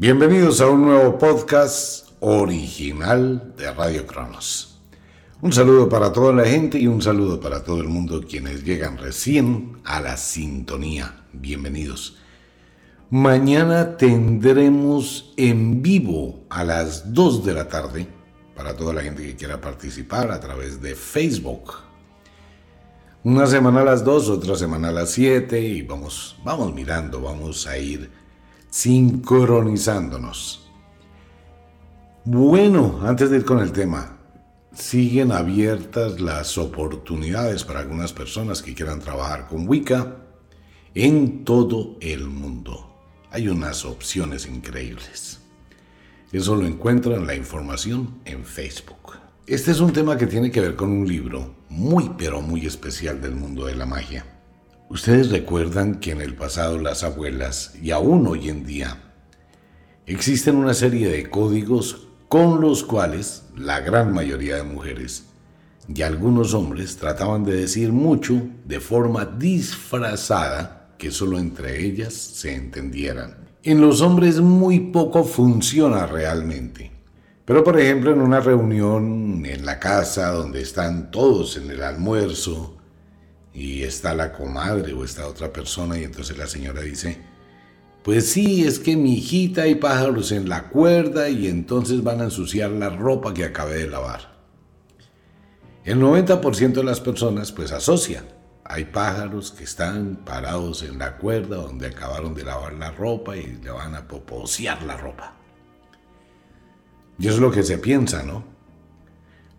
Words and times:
Bienvenidos 0.00 0.62
a 0.62 0.66
un 0.66 0.86
nuevo 0.86 1.18
podcast 1.18 2.08
original 2.20 3.52
de 3.54 3.70
Radio 3.70 4.06
Cronos. 4.06 4.80
Un 5.42 5.52
saludo 5.52 5.90
para 5.90 6.10
toda 6.10 6.32
la 6.32 6.46
gente 6.46 6.78
y 6.78 6.86
un 6.86 7.02
saludo 7.02 7.38
para 7.38 7.62
todo 7.62 7.82
el 7.82 7.88
mundo 7.88 8.22
quienes 8.26 8.64
llegan 8.64 8.96
recién 8.96 9.76
a 9.84 10.00
la 10.00 10.16
sintonía. 10.16 11.26
Bienvenidos. 11.34 12.16
Mañana 13.10 13.98
tendremos 13.98 15.34
en 15.36 15.82
vivo 15.82 16.46
a 16.48 16.64
las 16.64 17.12
2 17.12 17.44
de 17.44 17.52
la 17.52 17.68
tarde 17.68 18.08
para 18.56 18.74
toda 18.74 18.94
la 18.94 19.02
gente 19.02 19.22
que 19.22 19.36
quiera 19.36 19.60
participar 19.60 20.30
a 20.30 20.40
través 20.40 20.80
de 20.80 20.94
Facebook. 20.94 21.74
Una 23.22 23.46
semana 23.46 23.82
a 23.82 23.84
las 23.84 24.02
2, 24.02 24.30
otra 24.30 24.56
semana 24.56 24.88
a 24.88 24.92
las 24.92 25.10
7 25.10 25.60
y 25.60 25.82
vamos, 25.82 26.38
vamos 26.42 26.72
mirando, 26.72 27.20
vamos 27.20 27.66
a 27.66 27.76
ir 27.76 28.19
sincronizándonos. 28.70 30.70
Bueno, 32.24 33.00
antes 33.02 33.30
de 33.30 33.38
ir 33.38 33.44
con 33.44 33.58
el 33.58 33.72
tema, 33.72 34.16
siguen 34.72 35.32
abiertas 35.32 36.20
las 36.20 36.56
oportunidades 36.58 37.64
para 37.64 37.80
algunas 37.80 38.12
personas 38.12 38.62
que 38.62 38.74
quieran 38.74 39.00
trabajar 39.00 39.48
con 39.48 39.68
Wicca 39.68 40.16
en 40.94 41.44
todo 41.44 41.96
el 42.00 42.26
mundo. 42.26 42.86
Hay 43.30 43.48
unas 43.48 43.84
opciones 43.84 44.46
increíbles. 44.46 45.40
Eso 46.32 46.54
lo 46.54 46.66
encuentran 46.66 47.26
la 47.26 47.34
información 47.34 48.20
en 48.24 48.44
Facebook. 48.44 49.18
Este 49.46 49.72
es 49.72 49.80
un 49.80 49.92
tema 49.92 50.16
que 50.16 50.26
tiene 50.26 50.50
que 50.50 50.60
ver 50.60 50.76
con 50.76 50.90
un 50.90 51.08
libro 51.08 51.56
muy 51.68 52.12
pero 52.16 52.40
muy 52.40 52.66
especial 52.66 53.20
del 53.20 53.34
mundo 53.34 53.66
de 53.66 53.74
la 53.74 53.86
magia. 53.86 54.39
Ustedes 54.90 55.30
recuerdan 55.30 56.00
que 56.00 56.10
en 56.10 56.20
el 56.20 56.34
pasado 56.34 56.76
las 56.76 57.04
abuelas, 57.04 57.76
y 57.80 57.92
aún 57.92 58.26
hoy 58.26 58.48
en 58.48 58.66
día, 58.66 58.96
existen 60.04 60.56
una 60.56 60.74
serie 60.74 61.08
de 61.08 61.30
códigos 61.30 62.08
con 62.28 62.60
los 62.60 62.82
cuales 62.82 63.44
la 63.56 63.78
gran 63.78 64.12
mayoría 64.12 64.56
de 64.56 64.64
mujeres 64.64 65.26
y 65.86 66.02
algunos 66.02 66.54
hombres 66.54 66.96
trataban 66.96 67.44
de 67.44 67.54
decir 67.54 67.92
mucho 67.92 68.42
de 68.64 68.80
forma 68.80 69.24
disfrazada 69.24 70.88
que 70.98 71.12
solo 71.12 71.38
entre 71.38 71.86
ellas 71.86 72.12
se 72.12 72.56
entendieran. 72.56 73.48
En 73.62 73.80
los 73.80 74.00
hombres 74.00 74.40
muy 74.40 74.80
poco 74.80 75.22
funciona 75.22 76.06
realmente. 76.06 76.90
Pero 77.44 77.62
por 77.62 77.78
ejemplo 77.78 78.10
en 78.10 78.20
una 78.20 78.40
reunión 78.40 79.46
en 79.46 79.64
la 79.64 79.78
casa 79.78 80.32
donde 80.32 80.62
están 80.62 81.12
todos 81.12 81.56
en 81.56 81.70
el 81.70 81.84
almuerzo, 81.84 82.79
y 83.52 83.82
está 83.82 84.14
la 84.14 84.32
comadre 84.32 84.92
o 84.92 85.04
está 85.04 85.26
otra 85.26 85.52
persona 85.52 85.98
y 85.98 86.04
entonces 86.04 86.36
la 86.38 86.46
señora 86.46 86.82
dice, 86.82 87.18
pues 88.02 88.30
sí, 88.30 88.64
es 88.64 88.78
que 88.78 88.96
mi 88.96 89.14
hijita 89.14 89.62
hay 89.62 89.74
pájaros 89.74 90.32
en 90.32 90.48
la 90.48 90.68
cuerda 90.68 91.28
y 91.28 91.48
entonces 91.48 92.02
van 92.02 92.20
a 92.20 92.24
ensuciar 92.24 92.70
la 92.70 92.88
ropa 92.88 93.34
que 93.34 93.44
acabé 93.44 93.78
de 93.78 93.88
lavar. 93.88 94.40
El 95.84 96.00
90% 96.00 96.72
de 96.72 96.84
las 96.84 97.00
personas 97.00 97.52
pues 97.52 97.72
asocia. 97.72 98.24
Hay 98.64 98.84
pájaros 98.84 99.50
que 99.50 99.64
están 99.64 100.20
parados 100.24 100.82
en 100.82 100.98
la 100.98 101.16
cuerda 101.16 101.56
donde 101.56 101.88
acabaron 101.88 102.34
de 102.34 102.44
lavar 102.44 102.74
la 102.74 102.92
ropa 102.92 103.36
y 103.36 103.58
le 103.62 103.70
van 103.70 103.96
a 103.96 104.06
poposear 104.06 104.82
la 104.84 104.96
ropa. 104.96 105.36
Y 107.18 107.26
eso 107.26 107.36
es 107.36 107.40
lo 107.42 107.50
que 107.50 107.64
se 107.64 107.78
piensa, 107.78 108.22
¿no? 108.22 108.44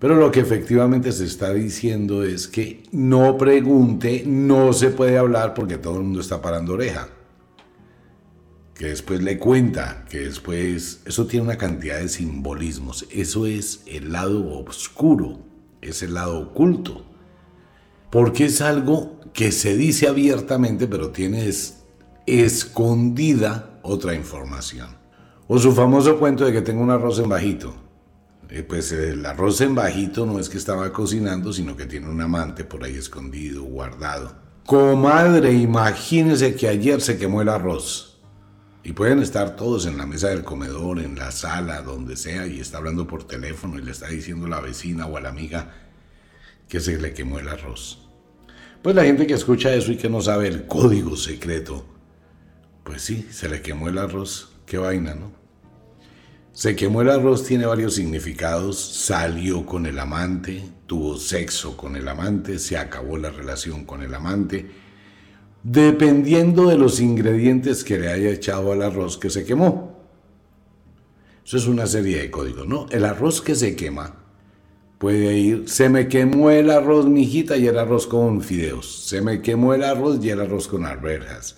Pero 0.01 0.15
lo 0.15 0.31
que 0.31 0.39
efectivamente 0.39 1.11
se 1.11 1.25
está 1.25 1.53
diciendo 1.53 2.23
es 2.23 2.47
que 2.47 2.81
no 2.91 3.37
pregunte, 3.37 4.23
no 4.25 4.73
se 4.73 4.89
puede 4.89 5.19
hablar 5.19 5.53
porque 5.53 5.77
todo 5.77 5.97
el 5.97 6.05
mundo 6.05 6.21
está 6.21 6.41
parando 6.41 6.73
oreja. 6.73 7.07
Que 8.73 8.87
después 8.87 9.21
le 9.21 9.37
cuenta, 9.37 10.05
que 10.09 10.21
después... 10.21 11.01
Eso 11.05 11.27
tiene 11.27 11.45
una 11.45 11.59
cantidad 11.59 11.99
de 11.99 12.09
simbolismos. 12.09 13.05
Eso 13.11 13.45
es 13.45 13.83
el 13.85 14.11
lado 14.11 14.63
oscuro, 14.65 15.37
es 15.81 16.01
el 16.01 16.15
lado 16.15 16.39
oculto. 16.39 17.05
Porque 18.09 18.45
es 18.45 18.59
algo 18.61 19.19
que 19.33 19.51
se 19.51 19.77
dice 19.77 20.07
abiertamente, 20.07 20.87
pero 20.87 21.11
tiene 21.11 21.47
escondida 22.25 23.79
otra 23.83 24.15
información. 24.15 24.97
O 25.47 25.59
su 25.59 25.73
famoso 25.73 26.17
cuento 26.17 26.43
de 26.43 26.53
que 26.53 26.61
tengo 26.61 26.81
un 26.81 26.89
arroz 26.89 27.19
en 27.19 27.29
bajito. 27.29 27.90
Eh, 28.51 28.63
pues 28.63 28.91
el 28.91 29.25
arroz 29.25 29.61
en 29.61 29.75
bajito 29.75 30.25
no 30.25 30.37
es 30.37 30.49
que 30.49 30.57
estaba 30.57 30.91
cocinando, 30.91 31.53
sino 31.53 31.77
que 31.77 31.85
tiene 31.85 32.09
un 32.09 32.19
amante 32.19 32.65
por 32.65 32.83
ahí 32.83 32.97
escondido, 32.97 33.63
guardado. 33.63 34.35
Comadre, 34.65 35.53
imagínese 35.53 36.53
que 36.55 36.67
ayer 36.67 36.99
se 36.99 37.17
quemó 37.17 37.41
el 37.41 37.47
arroz. 37.47 38.19
Y 38.83 38.91
pueden 38.91 39.19
estar 39.19 39.55
todos 39.55 39.85
en 39.85 39.97
la 39.97 40.05
mesa 40.05 40.27
del 40.27 40.43
comedor, 40.43 40.99
en 40.99 41.15
la 41.15 41.31
sala, 41.31 41.81
donde 41.81 42.17
sea, 42.17 42.45
y 42.45 42.59
está 42.59 42.79
hablando 42.79 43.07
por 43.07 43.23
teléfono 43.23 43.79
y 43.79 43.83
le 43.83 43.91
está 43.91 44.07
diciendo 44.07 44.47
a 44.47 44.49
la 44.49 44.59
vecina 44.59 45.05
o 45.05 45.15
a 45.15 45.21
la 45.21 45.29
amiga 45.29 45.73
que 46.67 46.81
se 46.81 46.99
le 46.99 47.13
quemó 47.13 47.39
el 47.39 47.47
arroz. 47.47 48.09
Pues 48.81 48.95
la 48.95 49.05
gente 49.05 49.27
que 49.27 49.33
escucha 49.33 49.73
eso 49.73 49.93
y 49.93 49.97
que 49.97 50.09
no 50.09 50.19
sabe 50.19 50.49
el 50.49 50.67
código 50.67 51.15
secreto, 51.15 51.85
pues 52.83 53.01
sí, 53.01 53.27
se 53.31 53.47
le 53.47 53.61
quemó 53.61 53.87
el 53.87 53.97
arroz. 53.97 54.51
Qué 54.65 54.77
vaina, 54.77 55.15
¿no? 55.15 55.40
Se 56.53 56.75
quemó 56.75 57.01
el 57.01 57.09
arroz 57.09 57.45
tiene 57.45 57.65
varios 57.65 57.95
significados, 57.95 58.77
salió 58.77 59.65
con 59.65 59.85
el 59.85 59.97
amante, 59.97 60.61
tuvo 60.85 61.15
sexo 61.15 61.77
con 61.77 61.95
el 61.95 62.07
amante, 62.09 62.59
se 62.59 62.77
acabó 62.77 63.17
la 63.17 63.29
relación 63.29 63.85
con 63.85 64.03
el 64.03 64.13
amante, 64.13 64.69
dependiendo 65.63 66.67
de 66.67 66.77
los 66.77 66.99
ingredientes 66.99 67.85
que 67.85 67.97
le 67.97 68.11
haya 68.11 68.31
echado 68.31 68.73
al 68.73 68.81
arroz 68.81 69.17
que 69.17 69.29
se 69.29 69.45
quemó. 69.45 69.97
Eso 71.45 71.55
es 71.55 71.67
una 71.67 71.87
serie 71.87 72.19
de 72.19 72.29
códigos, 72.29 72.67
¿no? 72.67 72.85
El 72.91 73.05
arroz 73.05 73.41
que 73.41 73.55
se 73.55 73.75
quema 73.77 74.17
puede 74.97 75.37
ir, 75.37 75.69
se 75.69 75.87
me 75.87 76.09
quemó 76.09 76.51
el 76.51 76.69
arroz, 76.69 77.07
mijita, 77.07 77.55
y 77.55 77.67
el 77.67 77.79
arroz 77.79 78.07
con 78.07 78.41
fideos. 78.41 79.05
Se 79.07 79.21
me 79.21 79.41
quemó 79.41 79.73
el 79.73 79.83
arroz 79.83 80.23
y 80.23 80.29
el 80.29 80.41
arroz 80.41 80.67
con 80.67 80.85
arvejas. 80.85 81.55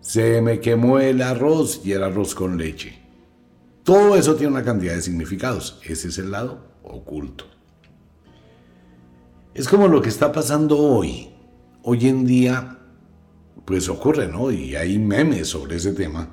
Se 0.00 0.42
me 0.42 0.58
quemó 0.58 0.98
el 0.98 1.22
arroz 1.22 1.80
y 1.84 1.92
el 1.92 2.02
arroz 2.02 2.34
con 2.34 2.58
leche. 2.58 3.03
Todo 3.84 4.16
eso 4.16 4.34
tiene 4.34 4.52
una 4.52 4.64
cantidad 4.64 4.94
de 4.94 5.02
significados. 5.02 5.78
Ese 5.84 6.08
es 6.08 6.16
el 6.16 6.30
lado 6.30 6.66
oculto. 6.82 7.44
Es 9.52 9.68
como 9.68 9.88
lo 9.88 10.00
que 10.00 10.08
está 10.08 10.32
pasando 10.32 10.78
hoy. 10.78 11.30
Hoy 11.82 12.08
en 12.08 12.24
día, 12.24 12.78
pues 13.66 13.90
ocurre, 13.90 14.26
¿no? 14.26 14.50
Y 14.50 14.74
hay 14.74 14.98
memes 14.98 15.48
sobre 15.48 15.76
ese 15.76 15.92
tema. 15.92 16.28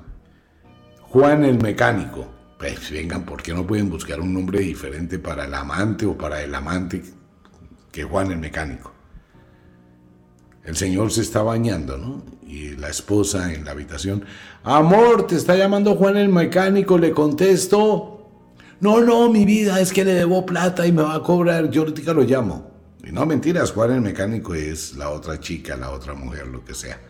Juan 1.02 1.44
el 1.44 1.58
mecánico. 1.58 2.26
Pues 2.58 2.90
vengan, 2.90 3.26
¿por 3.26 3.42
qué 3.42 3.52
no 3.52 3.66
pueden 3.66 3.90
buscar 3.90 4.18
un 4.18 4.32
nombre 4.32 4.60
diferente 4.60 5.18
para 5.18 5.44
el 5.44 5.52
amante 5.52 6.06
o 6.06 6.16
para 6.16 6.42
el 6.42 6.54
amante 6.54 7.02
que 7.90 8.02
Juan 8.02 8.32
el 8.32 8.38
mecánico? 8.38 8.94
El 10.64 10.76
señor 10.76 11.10
se 11.10 11.22
está 11.22 11.42
bañando, 11.42 11.98
¿no? 11.98 12.22
Y 12.46 12.76
la 12.76 12.88
esposa 12.88 13.52
en 13.52 13.64
la 13.64 13.72
habitación, 13.72 14.24
amor, 14.62 15.26
te 15.26 15.36
está 15.36 15.56
llamando 15.56 15.96
Juan 15.96 16.16
el 16.16 16.28
mecánico, 16.28 16.98
le 16.98 17.10
contesto, 17.10 18.30
no, 18.80 19.00
no, 19.00 19.28
mi 19.28 19.44
vida, 19.44 19.80
es 19.80 19.92
que 19.92 20.04
le 20.04 20.14
debo 20.14 20.46
plata 20.46 20.86
y 20.86 20.92
me 20.92 21.02
va 21.02 21.14
a 21.14 21.22
cobrar, 21.22 21.70
yo 21.70 21.82
ahorita 21.82 22.12
lo 22.12 22.22
llamo. 22.22 22.70
Y 23.04 23.10
no, 23.10 23.26
mentiras, 23.26 23.72
Juan 23.72 23.92
el 23.92 24.00
mecánico 24.00 24.54
es 24.54 24.94
la 24.94 25.10
otra 25.10 25.40
chica, 25.40 25.76
la 25.76 25.90
otra 25.90 26.14
mujer, 26.14 26.46
lo 26.46 26.64
que 26.64 26.74
sea. 26.74 27.00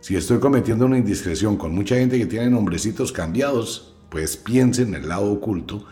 Si 0.00 0.16
estoy 0.16 0.38
cometiendo 0.38 0.86
una 0.86 0.98
indiscreción 0.98 1.56
con 1.56 1.74
mucha 1.74 1.96
gente 1.96 2.18
que 2.18 2.26
tiene 2.26 2.48
nombrecitos 2.48 3.12
cambiados, 3.12 3.94
pues 4.08 4.36
piense 4.36 4.82
en 4.82 4.94
el 4.94 5.08
lado 5.08 5.30
oculto, 5.32 5.84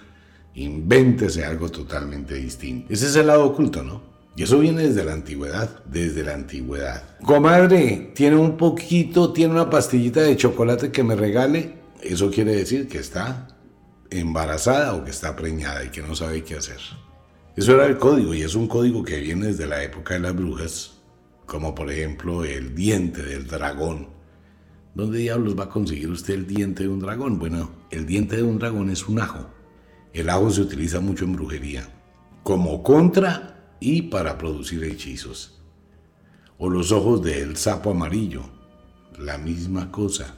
invéntese 0.54 1.44
algo 1.44 1.69
totalmente 1.69 2.34
distinto. 2.34 2.93
Ese 2.93 3.06
es 3.06 3.16
el 3.16 3.26
lado 3.26 3.44
oculto, 3.44 3.82
¿no? 3.82 4.13
Y 4.37 4.43
eso 4.43 4.59
viene 4.59 4.83
desde 4.83 5.05
la 5.05 5.12
antigüedad, 5.12 5.84
desde 5.84 6.25
la 6.25 6.34
antigüedad. 6.34 7.05
Comadre, 7.25 8.12
tiene 8.15 8.37
un 8.37 8.56
poquito, 8.56 9.33
tiene 9.33 9.53
una 9.53 9.71
pastillita 9.71 10.22
de 10.22 10.37
chocolate 10.37 10.91
que 10.91 11.05
me 11.05 11.15
regale. 11.15 11.75
Eso 12.03 12.31
quiere 12.31 12.56
decir 12.56 12.89
que 12.89 12.99
está 12.99 13.49
embarazada 14.11 14.94
o 14.94 15.05
que 15.05 15.11
está 15.11 15.37
preñada 15.37 15.85
y 15.85 15.91
que 15.91 16.03
no 16.03 16.17
sabe 16.17 16.43
qué 16.43 16.56
hacer. 16.56 16.81
Eso 17.56 17.75
era 17.75 17.87
el 17.87 17.99
código 17.99 18.35
y 18.35 18.43
es 18.43 18.56
un 18.56 18.67
código 18.67 19.05
que 19.05 19.20
viene 19.20 19.47
desde 19.47 19.69
la 19.69 19.82
época 19.85 20.14
de 20.14 20.20
las 20.20 20.35
brujas, 20.35 20.94
como 21.47 21.73
por 21.75 21.91
ejemplo 21.91 22.44
el 22.44 22.75
diente 22.75 23.23
del 23.23 23.47
dragón. 23.47 24.08
¿Dónde 24.94 25.19
diablos 25.19 25.58
va 25.58 25.64
a 25.64 25.69
conseguir 25.69 26.11
usted 26.11 26.35
el 26.35 26.47
diente 26.47 26.85
de 26.85 26.88
un 26.88 26.99
dragón? 26.99 27.38
Bueno, 27.38 27.70
el 27.91 28.06
diente 28.06 28.37
de 28.37 28.43
un 28.43 28.58
dragón 28.58 28.91
es 28.91 29.06
un 29.06 29.20
ajo. 29.20 29.49
El 30.12 30.31
ajo 30.31 30.50
se 30.50 30.62
utiliza 30.62 30.99
mucho 30.99 31.25
en 31.25 31.35
brujería. 31.35 31.88
Como 32.43 32.82
contra 32.82 33.54
y 33.81 34.03
para 34.03 34.38
producir 34.38 34.85
hechizos. 34.85 35.61
O 36.59 36.71
los 36.71 36.93
ojos 36.93 37.23
del 37.23 37.56
sapo 37.56 37.91
amarillo, 37.91 38.43
la 39.19 39.38
misma 39.38 39.91
cosa. 39.91 40.35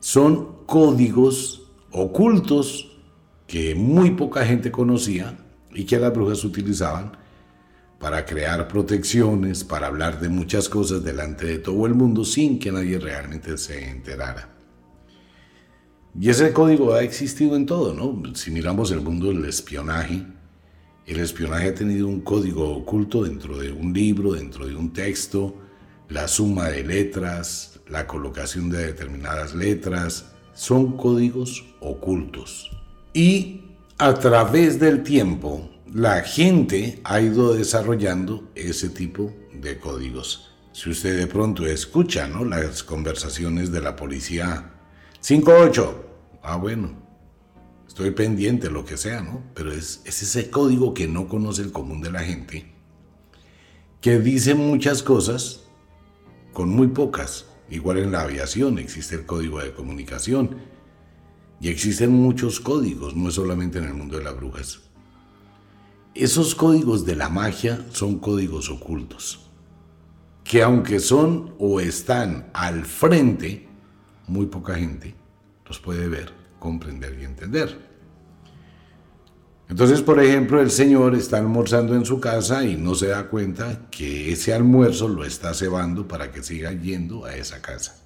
Son 0.00 0.64
códigos 0.66 1.62
ocultos 1.90 2.98
que 3.46 3.74
muy 3.74 4.12
poca 4.12 4.44
gente 4.44 4.70
conocía 4.70 5.38
y 5.72 5.84
que 5.84 5.98
las 5.98 6.12
brujas 6.12 6.44
utilizaban 6.44 7.16
para 7.98 8.26
crear 8.26 8.68
protecciones, 8.68 9.64
para 9.64 9.86
hablar 9.86 10.20
de 10.20 10.28
muchas 10.28 10.68
cosas 10.68 11.02
delante 11.02 11.46
de 11.46 11.58
todo 11.58 11.86
el 11.86 11.94
mundo 11.94 12.24
sin 12.24 12.58
que 12.58 12.70
nadie 12.70 12.98
realmente 12.98 13.56
se 13.56 13.88
enterara. 13.88 14.50
Y 16.18 16.28
ese 16.28 16.52
código 16.52 16.92
ha 16.92 17.02
existido 17.02 17.56
en 17.56 17.66
todo, 17.66 17.92
¿no? 17.92 18.34
Si 18.34 18.50
miramos 18.50 18.90
el 18.92 19.00
mundo 19.00 19.28
del 19.28 19.44
espionaje, 19.46 20.24
el 21.06 21.20
espionaje 21.20 21.68
ha 21.68 21.74
tenido 21.74 22.08
un 22.08 22.20
código 22.20 22.70
oculto 22.70 23.24
dentro 23.24 23.58
de 23.58 23.70
un 23.72 23.92
libro, 23.92 24.32
dentro 24.32 24.66
de 24.66 24.74
un 24.74 24.92
texto, 24.92 25.54
la 26.08 26.28
suma 26.28 26.68
de 26.68 26.82
letras, 26.82 27.80
la 27.88 28.06
colocación 28.06 28.70
de 28.70 28.86
determinadas 28.86 29.54
letras, 29.54 30.32
son 30.54 30.96
códigos 30.96 31.64
ocultos. 31.80 32.70
Y 33.12 33.62
a 33.98 34.14
través 34.14 34.80
del 34.80 35.02
tiempo, 35.02 35.70
la 35.92 36.22
gente 36.22 37.00
ha 37.04 37.20
ido 37.20 37.54
desarrollando 37.54 38.50
ese 38.54 38.88
tipo 38.88 39.32
de 39.52 39.78
códigos. 39.78 40.50
Si 40.72 40.90
usted 40.90 41.18
de 41.18 41.26
pronto 41.26 41.66
escucha 41.66 42.26
¿no? 42.26 42.44
las 42.44 42.82
conversaciones 42.82 43.70
de 43.70 43.80
la 43.80 43.94
policía 43.94 44.72
58, 45.20 46.04
ah 46.42 46.56
bueno, 46.56 47.03
estoy 47.86 48.10
pendiente, 48.10 48.70
lo 48.70 48.84
que 48.84 48.96
sea, 48.96 49.20
¿no? 49.20 49.42
Pero 49.54 49.72
es, 49.72 50.02
es 50.04 50.22
ese 50.22 50.50
código 50.50 50.94
que 50.94 51.08
no 51.08 51.28
conoce 51.28 51.62
el 51.62 51.72
común 51.72 52.00
de 52.00 52.10
la 52.10 52.20
gente, 52.20 52.72
que 54.00 54.18
dice 54.18 54.54
muchas 54.54 55.02
cosas 55.02 55.64
con 56.52 56.70
muy 56.70 56.88
pocas. 56.88 57.46
Igual 57.70 57.98
en 57.98 58.12
la 58.12 58.22
aviación 58.22 58.78
existe 58.78 59.14
el 59.14 59.26
código 59.26 59.60
de 59.60 59.72
comunicación 59.72 60.56
y 61.60 61.68
existen 61.68 62.10
muchos 62.10 62.60
códigos, 62.60 63.16
no 63.16 63.28
es 63.28 63.34
solamente 63.34 63.78
en 63.78 63.84
el 63.84 63.94
mundo 63.94 64.18
de 64.18 64.24
las 64.24 64.36
brujas. 64.36 64.80
Esos 66.14 66.54
códigos 66.54 67.06
de 67.06 67.16
la 67.16 67.28
magia 67.28 67.84
son 67.90 68.18
códigos 68.18 68.70
ocultos, 68.70 69.50
que 70.44 70.62
aunque 70.62 71.00
son 71.00 71.54
o 71.58 71.80
están 71.80 72.50
al 72.52 72.84
frente, 72.84 73.66
muy 74.28 74.46
poca 74.46 74.74
gente 74.74 75.14
los 75.66 75.78
puede 75.78 76.08
ver, 76.08 76.32
comprender 76.64 77.18
y 77.20 77.24
entender. 77.24 77.78
Entonces, 79.68 80.00
por 80.00 80.18
ejemplo, 80.18 80.62
el 80.62 80.70
señor 80.70 81.14
está 81.14 81.36
almorzando 81.36 81.94
en 81.94 82.06
su 82.06 82.20
casa 82.20 82.64
y 82.64 82.76
no 82.76 82.94
se 82.94 83.08
da 83.08 83.28
cuenta 83.28 83.90
que 83.90 84.32
ese 84.32 84.54
almuerzo 84.54 85.08
lo 85.08 85.24
está 85.24 85.52
cebando 85.52 86.08
para 86.08 86.32
que 86.32 86.42
siga 86.42 86.72
yendo 86.72 87.26
a 87.26 87.36
esa 87.36 87.60
casa. 87.60 87.96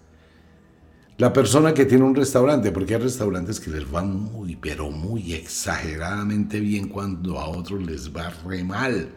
La 1.19 1.33
persona 1.33 1.73
que 1.73 1.85
tiene 1.85 2.03
un 2.03 2.17
restaurante, 2.17 2.73
porque 2.73 2.95
hay 2.95 3.01
restaurantes 3.01 3.61
que 3.61 3.71
les 3.71 3.89
van 3.89 4.13
muy, 4.13 4.57
pero 4.57 4.91
muy 4.91 5.35
exageradamente 5.35 6.59
bien 6.59 6.89
cuando 6.89 7.39
a 7.39 7.49
otros 7.49 7.81
les 7.85 8.15
va 8.15 8.31
re 8.45 8.65
mal. 8.65 9.09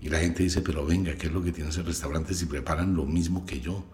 Y 0.00 0.08
la 0.08 0.20
gente 0.20 0.42
dice, 0.42 0.62
pero 0.62 0.86
venga, 0.86 1.14
¿qué 1.16 1.26
es 1.26 1.32
lo 1.34 1.42
que 1.42 1.52
tiene 1.52 1.68
ese 1.68 1.82
restaurante 1.82 2.32
si 2.32 2.46
preparan 2.46 2.94
lo 2.94 3.04
mismo 3.04 3.44
que 3.44 3.60
yo? 3.60 3.84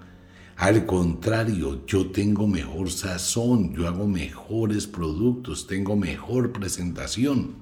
Al 0.60 0.84
contrario, 0.84 1.86
yo 1.86 2.10
tengo 2.10 2.46
mejor 2.46 2.90
sazón, 2.90 3.74
yo 3.74 3.88
hago 3.88 4.06
mejores 4.06 4.86
productos, 4.86 5.66
tengo 5.66 5.96
mejor 5.96 6.52
presentación. 6.52 7.54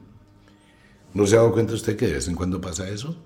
¿No 1.14 1.24
se 1.24 1.36
ha 1.36 1.38
dado 1.38 1.52
cuenta 1.52 1.74
usted 1.74 1.96
que 1.96 2.08
de 2.08 2.14
vez 2.14 2.26
en 2.26 2.34
cuando 2.34 2.60
pasa 2.60 2.88
eso? 2.88 3.16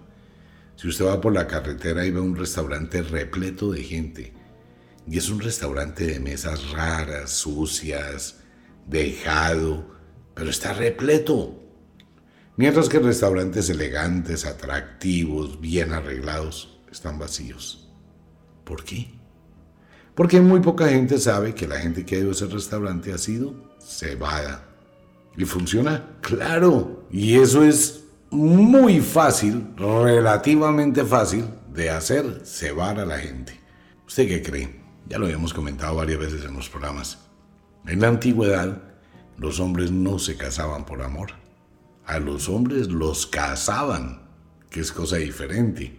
Si 0.77 0.89
usted 0.89 1.07
va 1.07 1.23
por 1.23 1.33
la 1.33 1.47
carretera 1.47 2.05
y 2.05 2.11
ve 2.11 2.21
un 2.21 2.37
restaurante 2.37 3.01
repleto 3.01 3.73
de 3.73 3.83
gente, 3.83 4.35
y 5.09 5.17
es 5.17 5.31
un 5.31 5.41
restaurante 5.41 6.07
de 6.07 6.21
mesas 6.21 6.71
raras, 6.73 7.31
sucias, 7.31 8.41
dejado, 8.87 9.87
pero 10.35 10.51
está 10.51 10.75
repleto. 10.75 11.63
Mientras 12.59 12.91
que 12.91 12.99
restaurantes 12.99 13.71
elegantes, 13.71 14.45
atractivos, 14.45 15.63
bien 15.63 15.95
arreglados, 15.95 16.79
están 16.91 17.19
vacíos. 17.19 17.89
¿Por 18.65 18.85
qué? 18.85 19.22
Porque 20.15 20.41
muy 20.41 20.61
poca 20.61 20.89
gente 20.89 21.19
sabe 21.19 21.55
que 21.55 21.67
la 21.67 21.79
gente 21.79 22.05
que 22.05 22.17
ha 22.17 22.19
ido 22.19 22.31
a 22.31 22.33
ese 22.33 22.47
restaurante 22.47 23.13
ha 23.13 23.19
sido 23.19 23.55
cebada. 23.81 24.69
¿Y 25.37 25.45
funciona? 25.45 26.17
Claro. 26.21 27.07
Y 27.11 27.39
eso 27.39 27.65
es 27.65 28.05
muy 28.31 29.01
fácil, 29.01 29.69
relativamente 29.77 31.05
fácil 31.05 31.47
de 31.73 31.91
hacer 31.91 32.43
cebar 32.45 32.99
a 32.99 33.07
la 33.07 33.19
gente. 33.19 33.59
¿Usted 34.07 34.29
qué 34.29 34.43
cree? 34.43 34.81
Ya 35.09 35.19
lo 35.19 35.27
habíamos 35.27 35.55
comentado 35.55 35.97
varias 35.97 36.19
veces 36.19 36.45
en 36.45 36.55
los 36.55 36.69
programas. 36.69 37.19
En 37.87 38.01
la 38.01 38.09
antigüedad, 38.09 38.83
los 39.39 39.61
hombres 39.61 39.91
no 39.91 40.19
se 40.19 40.37
casaban 40.37 40.85
por 40.85 41.03
amor. 41.03 41.33
A 42.05 42.19
los 42.19 42.49
hombres 42.49 42.89
los 42.89 43.27
casaban, 43.27 44.29
que 44.71 44.81
es 44.81 44.93
cosa 44.93 45.17
diferente. 45.17 45.99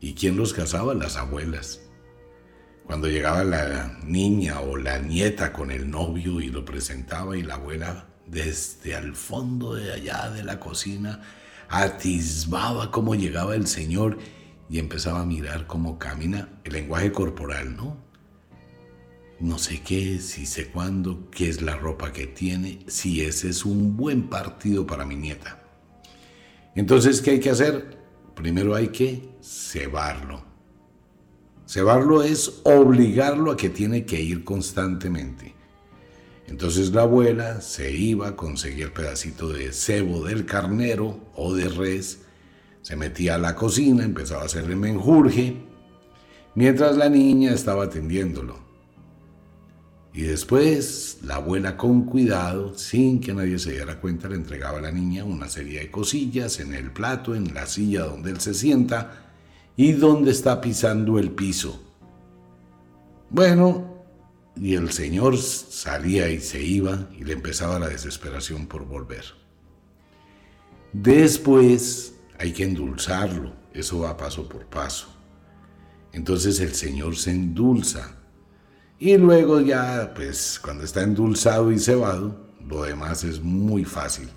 ¿Y 0.00 0.14
quién 0.14 0.36
los 0.36 0.52
casaba? 0.52 0.94
Las 0.94 1.16
abuelas. 1.16 1.80
Cuando 2.90 3.06
llegaba 3.06 3.44
la 3.44 4.00
niña 4.04 4.62
o 4.62 4.76
la 4.76 4.98
nieta 4.98 5.52
con 5.52 5.70
el 5.70 5.88
novio 5.88 6.40
y 6.40 6.48
lo 6.48 6.64
presentaba 6.64 7.36
y 7.36 7.42
la 7.44 7.54
abuela 7.54 8.08
desde 8.26 8.96
al 8.96 9.14
fondo 9.14 9.74
de 9.74 9.92
allá 9.92 10.28
de 10.30 10.42
la 10.42 10.58
cocina 10.58 11.20
atisbaba 11.68 12.90
cómo 12.90 13.14
llegaba 13.14 13.54
el 13.54 13.68
señor 13.68 14.18
y 14.68 14.80
empezaba 14.80 15.20
a 15.20 15.24
mirar 15.24 15.68
cómo 15.68 16.00
camina 16.00 16.48
el 16.64 16.72
lenguaje 16.72 17.12
corporal, 17.12 17.76
¿no? 17.76 17.96
no 19.38 19.58
sé 19.58 19.82
qué, 19.82 20.18
si 20.18 20.44
sé 20.44 20.72
cuándo, 20.72 21.30
qué 21.30 21.48
es 21.48 21.62
la 21.62 21.76
ropa 21.76 22.12
que 22.12 22.26
tiene, 22.26 22.80
si 22.88 23.20
ese 23.20 23.50
es 23.50 23.64
un 23.64 23.96
buen 23.96 24.28
partido 24.28 24.84
para 24.84 25.06
mi 25.06 25.14
nieta. 25.14 25.62
Entonces, 26.74 27.22
¿qué 27.22 27.30
hay 27.30 27.40
que 27.40 27.50
hacer? 27.50 27.98
Primero 28.34 28.74
hay 28.74 28.88
que 28.88 29.28
cebarlo. 29.40 30.49
Cebarlo 31.70 32.24
es 32.24 32.62
obligarlo 32.64 33.52
a 33.52 33.56
que 33.56 33.68
tiene 33.68 34.04
que 34.04 34.20
ir 34.20 34.42
constantemente. 34.42 35.54
Entonces 36.48 36.90
la 36.90 37.02
abuela 37.02 37.60
se 37.60 37.92
iba, 37.92 38.34
conseguía 38.34 38.86
el 38.86 38.92
pedacito 38.92 39.48
de 39.50 39.72
cebo 39.72 40.24
del 40.24 40.46
carnero 40.46 41.20
o 41.36 41.54
de 41.54 41.68
res, 41.68 42.22
se 42.82 42.96
metía 42.96 43.36
a 43.36 43.38
la 43.38 43.54
cocina, 43.54 44.02
empezaba 44.02 44.42
a 44.42 44.46
hacerle 44.46 44.74
menjurje, 44.74 45.58
mientras 46.56 46.96
la 46.96 47.08
niña 47.08 47.52
estaba 47.52 47.84
atendiéndolo. 47.84 48.58
Y 50.12 50.22
después 50.22 51.18
la 51.22 51.36
abuela 51.36 51.76
con 51.76 52.02
cuidado, 52.02 52.76
sin 52.76 53.20
que 53.20 53.32
nadie 53.32 53.60
se 53.60 53.70
diera 53.70 54.00
cuenta, 54.00 54.28
le 54.28 54.34
entregaba 54.34 54.78
a 54.78 54.82
la 54.82 54.90
niña 54.90 55.22
una 55.22 55.48
serie 55.48 55.78
de 55.78 55.90
cosillas 55.92 56.58
en 56.58 56.74
el 56.74 56.90
plato, 56.90 57.36
en 57.36 57.54
la 57.54 57.66
silla 57.66 58.06
donde 58.06 58.32
él 58.32 58.40
se 58.40 58.54
sienta 58.54 59.29
y 59.82 59.92
donde 59.92 60.30
está 60.30 60.60
pisando 60.60 61.18
el 61.18 61.30
piso. 61.30 61.82
Bueno, 63.30 64.04
y 64.54 64.74
el 64.74 64.92
señor 64.92 65.38
salía 65.38 66.28
y 66.28 66.38
se 66.38 66.62
iba 66.62 67.08
y 67.18 67.24
le 67.24 67.32
empezaba 67.32 67.78
la 67.78 67.88
desesperación 67.88 68.66
por 68.66 68.84
volver. 68.84 69.24
Después 70.92 72.12
hay 72.38 72.52
que 72.52 72.64
endulzarlo, 72.64 73.54
eso 73.72 74.00
va 74.00 74.18
paso 74.18 74.46
por 74.46 74.66
paso. 74.66 75.08
Entonces 76.12 76.60
el 76.60 76.74
señor 76.74 77.16
se 77.16 77.30
endulza 77.30 78.18
y 78.98 79.16
luego 79.16 79.62
ya, 79.62 80.12
pues 80.14 80.60
cuando 80.62 80.84
está 80.84 81.00
endulzado 81.04 81.72
y 81.72 81.78
cebado, 81.78 82.38
lo 82.68 82.82
demás 82.82 83.24
es 83.24 83.40
muy 83.40 83.86
fácil. 83.86 84.28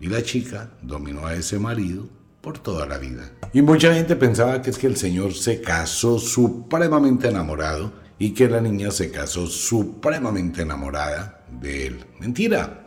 Y 0.00 0.08
la 0.08 0.24
chica 0.24 0.72
dominó 0.82 1.24
a 1.24 1.34
ese 1.34 1.56
marido 1.60 2.08
por 2.40 2.58
toda 2.58 2.86
la 2.86 2.98
vida. 2.98 3.30
Y 3.52 3.62
mucha 3.62 3.94
gente 3.94 4.16
pensaba 4.16 4.62
que 4.62 4.70
es 4.70 4.78
que 4.78 4.86
el 4.86 4.96
señor 4.96 5.34
se 5.34 5.60
casó 5.60 6.18
supremamente 6.18 7.28
enamorado 7.28 7.92
y 8.18 8.30
que 8.30 8.48
la 8.48 8.60
niña 8.60 8.90
se 8.90 9.10
casó 9.10 9.46
supremamente 9.46 10.62
enamorada 10.62 11.44
de 11.60 11.86
él. 11.86 12.04
Mentira. 12.18 12.86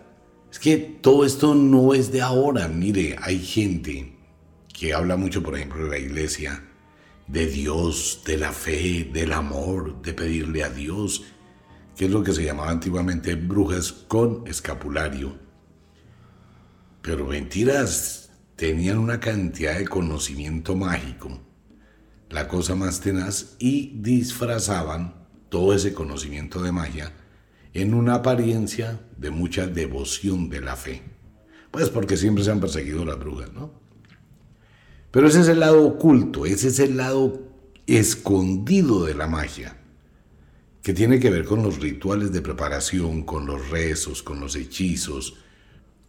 Es 0.52 0.60
que 0.60 0.78
todo 0.78 1.26
esto 1.26 1.56
no 1.56 1.96
es 1.96 2.12
de 2.12 2.22
ahora. 2.22 2.68
Mire, 2.68 3.16
hay 3.20 3.40
gente 3.40 4.16
que 4.72 4.94
habla 4.94 5.18
mucho, 5.18 5.42
por 5.42 5.56
ejemplo, 5.56 5.86
de 5.86 5.90
la 5.90 5.98
iglesia 5.98 6.64
de 7.28 7.48
Dios, 7.48 8.22
de 8.26 8.38
la 8.38 8.52
fe, 8.52 9.10
del 9.12 9.34
amor, 9.34 10.02
de 10.02 10.14
pedirle 10.14 10.64
a 10.64 10.70
Dios, 10.70 11.24
que 11.96 12.06
es 12.06 12.12
lo 12.12 12.24
que 12.24 12.34
se 12.34 12.44
llamaba 12.44 12.70
antiguamente 12.70 13.36
brujas 13.36 13.92
con 13.92 14.46
escapulario. 14.46 15.36
Pero 17.02 17.26
mentiras, 17.26 18.23
tenían 18.56 18.98
una 18.98 19.20
cantidad 19.20 19.78
de 19.78 19.88
conocimiento 19.88 20.76
mágico, 20.76 21.42
la 22.30 22.48
cosa 22.48 22.76
más 22.76 23.02
tenaz, 23.02 23.56
y 23.60 24.00
disfrazaban 24.02 25.16
todo 25.50 25.74
ese 25.74 25.94
conocimiento 25.94 26.62
de 26.62 26.72
magia 26.72 27.14
en 27.74 27.94
una 27.94 28.16
apariencia 28.16 29.02
de 29.18 29.32
mucha 29.32 29.68
devoción 29.68 30.50
de 30.50 30.62
la 30.62 30.76
fe. 30.76 31.02
Pues 31.72 31.90
porque 31.90 32.18
siempre 32.18 32.44
se 32.44 32.52
han 32.52 32.60
perseguido 32.60 33.04
las 33.04 33.20
brujas, 33.20 33.52
¿no? 33.54 33.72
Pero 35.12 35.28
ese 35.28 35.42
es 35.42 35.48
el 35.48 35.60
lado 35.60 35.86
oculto, 35.86 36.46
ese 36.46 36.70
es 36.70 36.80
el 36.80 36.98
lado 36.98 37.52
escondido 37.86 39.06
de 39.06 39.14
la 39.14 39.28
magia, 39.28 39.78
que 40.82 40.94
tiene 40.94 41.20
que 41.20 41.30
ver 41.30 41.46
con 41.46 41.62
los 41.64 41.80
rituales 41.80 42.32
de 42.32 42.42
preparación, 42.42 43.24
con 43.24 43.46
los 43.46 43.70
rezos, 43.70 44.24
con 44.24 44.40
los 44.40 44.56
hechizos, 44.56 45.36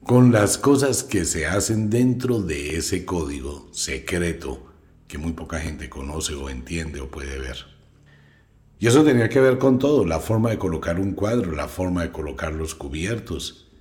con 0.04 0.32
las 0.32 0.58
cosas 0.58 1.02
que 1.02 1.24
se 1.24 1.46
hacen 1.46 1.88
dentro 1.88 2.42
de 2.42 2.76
ese 2.76 3.06
código 3.06 3.68
secreto 3.72 4.62
que 5.08 5.16
muy 5.16 5.32
poca 5.32 5.58
gente 5.60 5.88
conoce 5.88 6.34
o 6.34 6.50
entiende 6.50 7.00
o 7.00 7.10
puede 7.10 7.38
ver. 7.38 7.56
Y 8.78 8.86
eso 8.86 9.02
tenía 9.02 9.30
que 9.30 9.40
ver 9.40 9.56
con 9.56 9.78
todo, 9.78 10.04
la 10.04 10.20
forma 10.20 10.50
de 10.50 10.58
colocar 10.58 11.00
un 11.00 11.12
cuadro, 11.12 11.52
la 11.52 11.68
forma 11.68 12.02
de 12.02 12.12
colocar 12.12 12.52
los 12.52 12.74
cubiertos. 12.74 13.72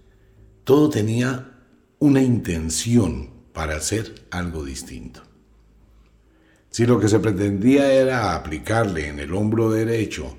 Todo 0.64 0.90
tenía 0.90 1.60
una 2.00 2.22
intención 2.22 3.30
para 3.52 3.76
hacer 3.76 4.26
algo 4.32 4.64
distinto. 4.64 5.24
Si 6.70 6.86
lo 6.86 7.02
que 7.02 7.10
se 7.10 7.20
pretendía 7.20 7.92
era 7.92 8.34
aplicarle 8.34 9.10
en 9.10 9.20
el 9.20 9.34
hombro 9.34 9.70
derecho 9.70 10.38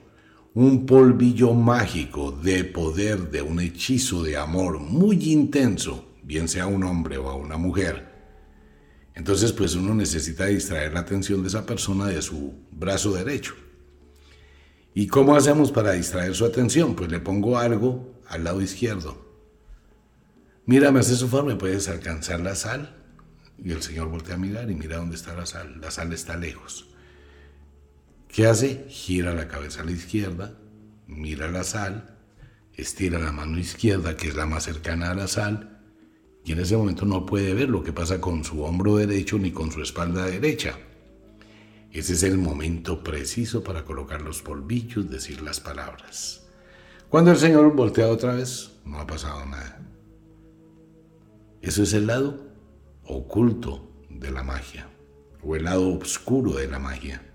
un 0.54 0.87
polvillo 0.87 1.52
mágico 1.52 2.30
de 2.30 2.64
poder 2.64 3.30
de 3.30 3.42
un 3.42 3.58
hechizo 3.61 4.23
de 4.23 4.37
amor 4.37 4.78
muy 4.78 5.32
intenso, 5.32 6.14
bien 6.23 6.49
sea 6.49 6.68
un 6.68 6.84
hombre 6.84 7.18
o 7.18 7.28
a 7.28 7.34
una 7.34 7.56
mujer, 7.56 8.14
entonces 9.14 9.52
pues 9.52 9.75
uno 9.75 9.94
necesita 9.94 10.46
distraer 10.46 10.92
la 10.92 11.00
atención 11.00 11.42
de 11.42 11.49
esa 11.49 11.66
persona 11.66 12.06
de 12.06 12.20
su 12.23 12.54
brazo 12.73 13.12
derecho. 13.12 13.54
¿Y 14.92 15.06
cómo 15.06 15.34
hacemos 15.34 15.73
para 15.73 15.92
distraer 15.92 16.34
su 16.34 16.44
atención? 16.44 16.94
Pues 16.94 17.11
le 17.11 17.20
pongo 17.20 17.58
algo 17.58 18.20
al 18.28 18.44
lado 18.44 18.61
izquierdo. 18.61 19.25
Mira, 20.66 20.92
me 20.92 21.00
hace 21.00 21.16
su 21.16 21.28
forma, 21.28 21.58
puedes 21.58 21.88
alcanzar 21.88 22.40
la 22.40 22.54
sal. 22.54 22.96
Y 23.62 23.73
el 23.73 23.82
Señor 23.82 24.08
voltea 24.08 24.34
a 24.34 24.38
mirar 24.38 24.70
y 24.70 24.75
mira 24.75 24.96
dónde 24.96 25.16
está 25.16 25.34
la 25.34 25.46
sal. 25.46 25.80
La 25.80 25.90
sal 25.90 26.12
está 26.12 26.37
lejos. 26.37 26.93
¿Qué 28.35 28.49
hace? 28.49 28.87
Gira 28.88 29.33
la 29.33 29.47
cabeza 29.47 29.83
a 29.83 29.85
la 29.85 29.93
izquierda, 29.93 30.59
mira 31.07 31.49
la 31.53 31.62
sal, 31.62 32.19
estira 32.73 33.21
la 33.21 33.31
mano 33.31 33.61
izquierda, 33.61 34.17
que 34.17 34.26
es 34.26 34.35
la 34.35 34.45
más 34.45 34.64
cercana 34.64 35.12
a 35.12 35.14
la 35.14 35.29
sal, 35.29 35.81
y 36.45 36.50
en 36.50 36.59
ese 36.59 36.76
momento 36.76 37.05
no 37.05 37.26
puede 37.26 37.55
ver 37.55 37.69
lo 37.69 37.85
que 37.85 37.93
pasa 37.93 38.21
con 38.21 38.43
su 38.43 38.64
hombro 38.64 38.97
derecho 38.97 39.38
ni 39.38 39.53
con 39.53 39.71
su 39.71 39.81
espalda 39.83 40.26
derecha. 40.26 40.76
Ese 41.93 42.14
es 42.14 42.25
el 42.25 42.37
momento 42.37 43.05
preciso 43.05 43.62
para 43.62 43.85
colocar 43.85 44.21
los 44.21 44.43
polvillos, 44.43 45.09
decir 45.09 45.41
las 45.41 45.61
palabras. 45.61 46.45
Cuando 47.09 47.31
el 47.31 47.37
Señor 47.37 47.73
voltea 47.73 48.09
otra 48.09 48.35
vez, 48.35 48.73
no 48.85 48.99
ha 48.99 49.07
pasado 49.07 49.47
nada. 49.47 49.81
Eso 51.62 51.85
es 51.85 51.93
el 51.93 52.09
lado 52.09 52.49
oculto 53.05 53.93
de 54.11 54.33
la 54.33 54.43
magia, 54.43 54.88
o 55.41 55.55
el 55.55 55.62
lado 55.62 55.88
oscuro 55.97 56.55
de 56.55 56.67
la 56.67 56.81
magia 56.81 57.31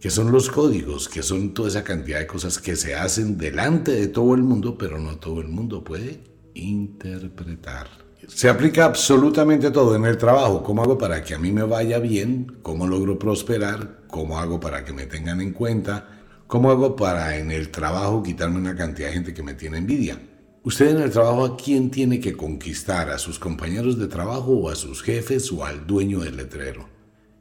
que 0.00 0.10
son 0.10 0.32
los 0.32 0.48
códigos, 0.48 1.08
que 1.08 1.22
son 1.22 1.52
toda 1.52 1.68
esa 1.68 1.84
cantidad 1.84 2.18
de 2.18 2.26
cosas 2.26 2.58
que 2.58 2.74
se 2.74 2.94
hacen 2.94 3.36
delante 3.36 3.92
de 3.92 4.08
todo 4.08 4.34
el 4.34 4.42
mundo, 4.42 4.78
pero 4.78 4.98
no 4.98 5.18
todo 5.18 5.40
el 5.42 5.48
mundo 5.48 5.84
puede 5.84 6.22
interpretar. 6.54 7.88
Se 8.26 8.48
aplica 8.48 8.86
absolutamente 8.86 9.70
todo 9.70 9.94
en 9.94 10.06
el 10.06 10.16
trabajo. 10.16 10.62
¿Cómo 10.62 10.82
hago 10.82 10.96
para 10.96 11.22
que 11.22 11.34
a 11.34 11.38
mí 11.38 11.52
me 11.52 11.64
vaya 11.64 11.98
bien? 11.98 12.58
¿Cómo 12.62 12.86
logro 12.86 13.18
prosperar? 13.18 14.04
¿Cómo 14.08 14.38
hago 14.38 14.58
para 14.58 14.84
que 14.84 14.92
me 14.92 15.06
tengan 15.06 15.40
en 15.40 15.52
cuenta? 15.52 16.08
¿Cómo 16.46 16.70
hago 16.70 16.96
para 16.96 17.36
en 17.36 17.50
el 17.50 17.70
trabajo 17.70 18.22
quitarme 18.22 18.58
una 18.58 18.74
cantidad 18.74 19.08
de 19.08 19.14
gente 19.14 19.34
que 19.34 19.42
me 19.42 19.54
tiene 19.54 19.78
envidia? 19.78 20.18
Usted 20.62 20.96
en 20.96 21.02
el 21.02 21.10
trabajo 21.10 21.44
a 21.44 21.56
quién 21.56 21.90
tiene 21.90 22.20
que 22.20 22.36
conquistar, 22.36 23.10
a 23.10 23.18
sus 23.18 23.38
compañeros 23.38 23.98
de 23.98 24.08
trabajo 24.08 24.52
o 24.52 24.70
a 24.70 24.76
sus 24.76 25.02
jefes 25.02 25.50
o 25.52 25.64
al 25.64 25.86
dueño 25.86 26.20
del 26.20 26.36
letrero. 26.36 26.99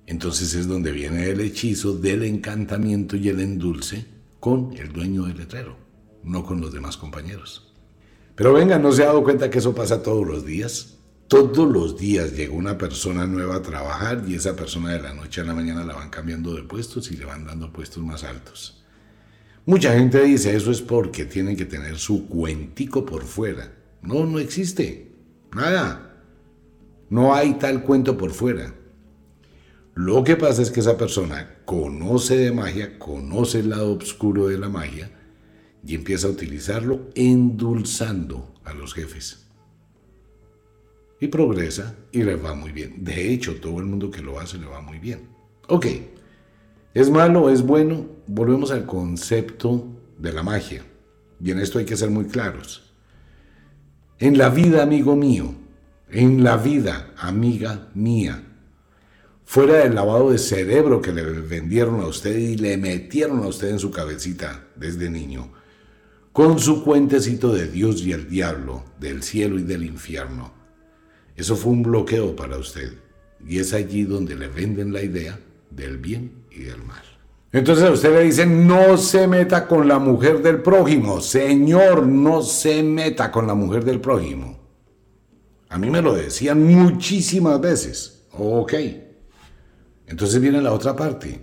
Entonces 0.10 0.56
es 0.56 0.68
donde 0.68 0.92
viene 0.92 1.30
el 1.30 1.40
hechizo 1.40 1.94
del 1.94 2.24
encantamiento 2.24 3.16
y 3.16 3.30
el 3.30 3.40
endulce 3.42 4.06
con 4.40 4.76
el 4.76 4.92
dueño 4.92 5.26
del 5.26 5.38
letrero, 5.38 5.76
no 6.24 6.44
con 6.44 6.60
los 6.60 6.74
demás 6.74 6.98
compañeros. 6.98 7.72
Pero 8.34 8.52
venga, 8.52 8.80
¿no 8.80 8.92
se 8.92 9.04
ha 9.04 9.08
dado 9.08 9.24
cuenta 9.24 9.52
que 9.52 9.60
eso 9.60 9.76
pasa 9.76 10.02
todos 10.02 10.26
los 10.26 10.44
días? 10.44 10.98
Todos 11.28 11.72
los 11.72 11.96
días 11.96 12.36
llega 12.36 12.56
una 12.56 12.76
persona 12.76 13.28
nueva 13.28 13.58
a 13.58 13.62
trabajar 13.62 14.24
y 14.28 14.34
esa 14.34 14.56
persona 14.56 14.94
de 14.94 15.00
la 15.00 15.14
noche 15.14 15.42
a 15.42 15.44
la 15.44 15.54
mañana 15.54 15.86
la 15.86 15.94
van 15.94 16.10
cambiando 16.10 16.56
de 16.56 16.64
puestos 16.64 17.12
y 17.12 17.16
le 17.16 17.26
van 17.26 17.46
dando 17.46 17.72
puestos 17.72 18.04
más 18.04 18.24
altos. 18.24 18.84
Mucha 19.68 19.94
gente 19.94 20.24
dice 20.24 20.56
eso 20.56 20.72
es 20.72 20.82
porque 20.82 21.26
tienen 21.26 21.56
que 21.56 21.66
tener 21.66 22.00
su 22.00 22.28
cuentico 22.28 23.06
por 23.06 23.26
fuera. 23.26 23.76
No, 24.02 24.26
no 24.26 24.40
existe. 24.40 25.12
Nada. 25.54 26.24
No 27.12 27.36
hay 27.36 27.60
tal 27.60 27.84
cuento 27.84 28.18
por 28.18 28.32
fuera. 28.32 28.74
Lo 29.96 30.24
que 30.24 30.36
pasa 30.36 30.62
es 30.62 30.72
que 30.72 30.80
esa 30.80 30.98
persona 30.98 31.58
conoce 31.66 32.38
de 32.38 32.52
magia, 32.52 32.98
conoce 32.98 33.60
el 33.60 33.70
lado 33.70 33.94
oscuro 33.94 34.48
de 34.48 34.58
la 34.58 34.70
magia 34.70 35.12
y 35.86 35.96
empieza 35.96 36.28
a 36.28 36.32
utilizarlo 36.32 37.10
endulzando 37.16 38.54
a 38.64 38.74
los 38.74 38.94
jefes. 38.94 39.48
Y 41.20 41.28
progresa 41.28 41.96
y 42.12 42.24
le 42.24 42.36
va 42.36 42.54
muy 42.54 42.72
bien. 42.72 43.04
De 43.04 43.34
hecho, 43.34 43.60
todo 43.60 43.80
el 43.80 43.86
mundo 43.86 44.10
que 44.10 44.22
lo 44.22 44.40
hace 44.40 44.58
le 44.58 44.68
va 44.68 44.82
muy 44.82 45.00
bien. 45.00 45.28
Ok, 45.68 45.86
¿es 46.94 47.10
malo? 47.10 47.50
¿Es 47.50 47.62
bueno? 47.62 48.06
Volvemos 48.28 48.72
al 48.72 48.86
concepto 48.86 49.86
de 50.18 50.32
la 50.32 50.44
magia. 50.44 50.84
Y 51.44 51.52
en 51.52 51.60
esto 51.60 51.80
hay 51.80 51.86
que 51.86 51.98
ser 51.98 52.10
muy 52.10 52.26
claros. 52.26 52.94
En 54.18 54.38
la 54.38 54.50
vida, 54.50 54.84
amigo 54.84 55.16
mío, 55.16 55.54
en 56.10 56.44
la 56.44 56.58
vida, 56.58 57.14
amiga 57.18 57.90
mía, 57.94 58.49
fuera 59.50 59.80
del 59.80 59.96
lavado 59.96 60.30
de 60.30 60.38
cerebro 60.38 61.02
que 61.02 61.12
le 61.12 61.24
vendieron 61.24 62.02
a 62.02 62.06
usted 62.06 62.38
y 62.38 62.56
le 62.56 62.78
metieron 62.78 63.44
a 63.44 63.48
usted 63.48 63.70
en 63.70 63.80
su 63.80 63.90
cabecita 63.90 64.68
desde 64.76 65.10
niño, 65.10 65.52
con 66.32 66.60
su 66.60 66.84
cuentecito 66.84 67.52
de 67.52 67.66
Dios 67.68 68.04
y 68.04 68.12
el 68.12 68.30
diablo, 68.30 68.84
del 69.00 69.24
cielo 69.24 69.58
y 69.58 69.64
del 69.64 69.86
infierno. 69.86 70.54
Eso 71.36 71.56
fue 71.56 71.72
un 71.72 71.82
bloqueo 71.82 72.36
para 72.36 72.58
usted 72.58 72.94
y 73.44 73.58
es 73.58 73.74
allí 73.74 74.04
donde 74.04 74.36
le 74.36 74.50
venden 74.50 74.94
la 74.94 75.02
idea 75.02 75.40
del 75.72 75.98
bien 75.98 76.32
y 76.52 76.66
del 76.66 76.84
mal. 76.84 77.02
Entonces 77.52 77.86
a 77.86 77.92
usted 77.92 78.14
le 78.14 78.26
dicen, 78.26 78.68
no 78.68 78.98
se 78.98 79.28
meta 79.28 79.68
con 79.68 79.88
la 79.88 79.98
mujer 79.98 80.44
del 80.44 80.62
prójimo. 80.62 81.22
Señor, 81.22 82.06
no 82.06 82.44
se 82.44 82.84
meta 82.84 83.32
con 83.32 83.48
la 83.48 83.56
mujer 83.56 83.84
del 83.84 84.00
prójimo. 84.00 84.60
A 85.70 85.80
mí 85.80 85.90
me 85.90 86.04
lo 86.04 86.14
decían 86.14 86.64
muchísimas 86.64 87.60
veces. 87.60 88.28
Ok. 88.34 88.74
Entonces 90.10 90.42
viene 90.42 90.60
la 90.62 90.74
otra 90.74 90.96
parte. 90.96 91.40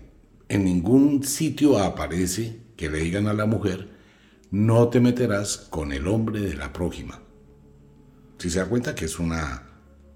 En 0.49 0.65
ningún 0.65 1.23
sitio 1.23 1.79
aparece 1.79 2.63
que 2.77 2.91
le 2.91 2.99
digan 2.99 3.29
a 3.29 3.33
la 3.33 3.47
mujer, 3.47 3.89
no 4.51 4.89
te 4.89 5.01
meterás 5.01 5.57
con 5.57 5.93
el 5.93 6.09
hombre 6.09 6.41
de 6.41 6.55
la 6.55 6.73
prójima. 6.73 7.23
Si 8.39 8.51
se 8.51 8.59
da 8.59 8.67
cuenta 8.67 8.95
que 8.95 9.05
es 9.05 9.21
una, 9.21 9.63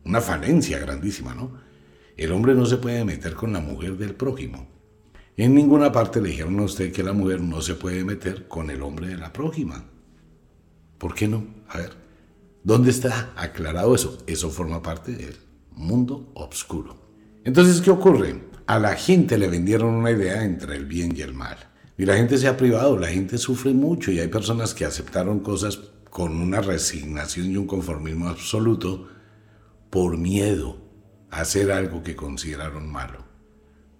una 0.05 0.21
falencia 0.21 0.79
grandísima, 0.81 1.33
¿no? 1.33 1.61
El 2.17 2.33
hombre 2.33 2.55
no 2.55 2.67
se 2.67 2.77
puede 2.77 3.05
meter 3.05 3.35
con 3.35 3.53
la 3.53 3.61
mujer 3.61 3.97
del 3.97 4.15
prójimo. 4.15 4.69
En 5.37 5.55
ninguna 5.55 5.93
parte 5.93 6.21
le 6.21 6.31
dijeron 6.31 6.59
a 6.59 6.65
usted 6.65 6.93
que 6.93 7.05
la 7.05 7.13
mujer 7.13 7.41
no 7.41 7.63
se 7.63 7.75
puede 7.75 8.05
meter 8.05 8.49
con 8.49 8.69
el 8.69 8.83
hombre 8.83 9.09
de 9.09 9.17
la 9.17 9.33
prójima. 9.33 9.85
¿Por 10.99 11.15
qué 11.15 11.29
no? 11.29 11.47
A 11.69 11.79
ver, 11.79 11.93
¿dónde 12.65 12.91
está 12.91 13.33
aclarado 13.37 13.95
eso? 13.95 14.19
Eso 14.27 14.51
forma 14.51 14.83
parte 14.83 15.13
del 15.13 15.37
mundo 15.71 16.31
oscuro. 16.35 17.00
Entonces, 17.45 17.81
¿qué 17.81 17.91
ocurre? 17.91 18.51
A 18.67 18.79
la 18.79 18.95
gente 18.95 19.39
le 19.39 19.49
vendieron 19.49 19.95
una 19.95 20.11
idea 20.11 20.45
entre 20.45 20.77
el 20.77 20.87
bien 20.87 21.17
y 21.17 21.23
el 21.23 21.35
mal. 21.35 21.57
Y 21.97 22.05
la 22.05 22.17
gente 22.17 22.39
se 22.39 22.49
ha 22.49 22.57
privado, 22.57 22.99
la 22.99 23.09
gente 23.09 23.39
sufre 23.39 23.73
mucho 23.73 24.11
y 24.11 24.21
hay 24.21 24.29
personas 24.29 24.75
que 24.75 24.85
aceptaron 24.85 25.41
cosas 25.41 25.79
con 26.09 26.41
una 26.41 26.61
resignación 26.61 27.51
y 27.51 27.57
un 27.57 27.67
conformismo 27.67 28.29
absoluto 28.29 29.09
por 29.91 30.17
miedo 30.17 30.79
a 31.31 31.41
hacer 31.41 31.73
algo 31.73 32.03
que 32.03 32.17
consideraron 32.17 32.91
malo. 32.91 33.25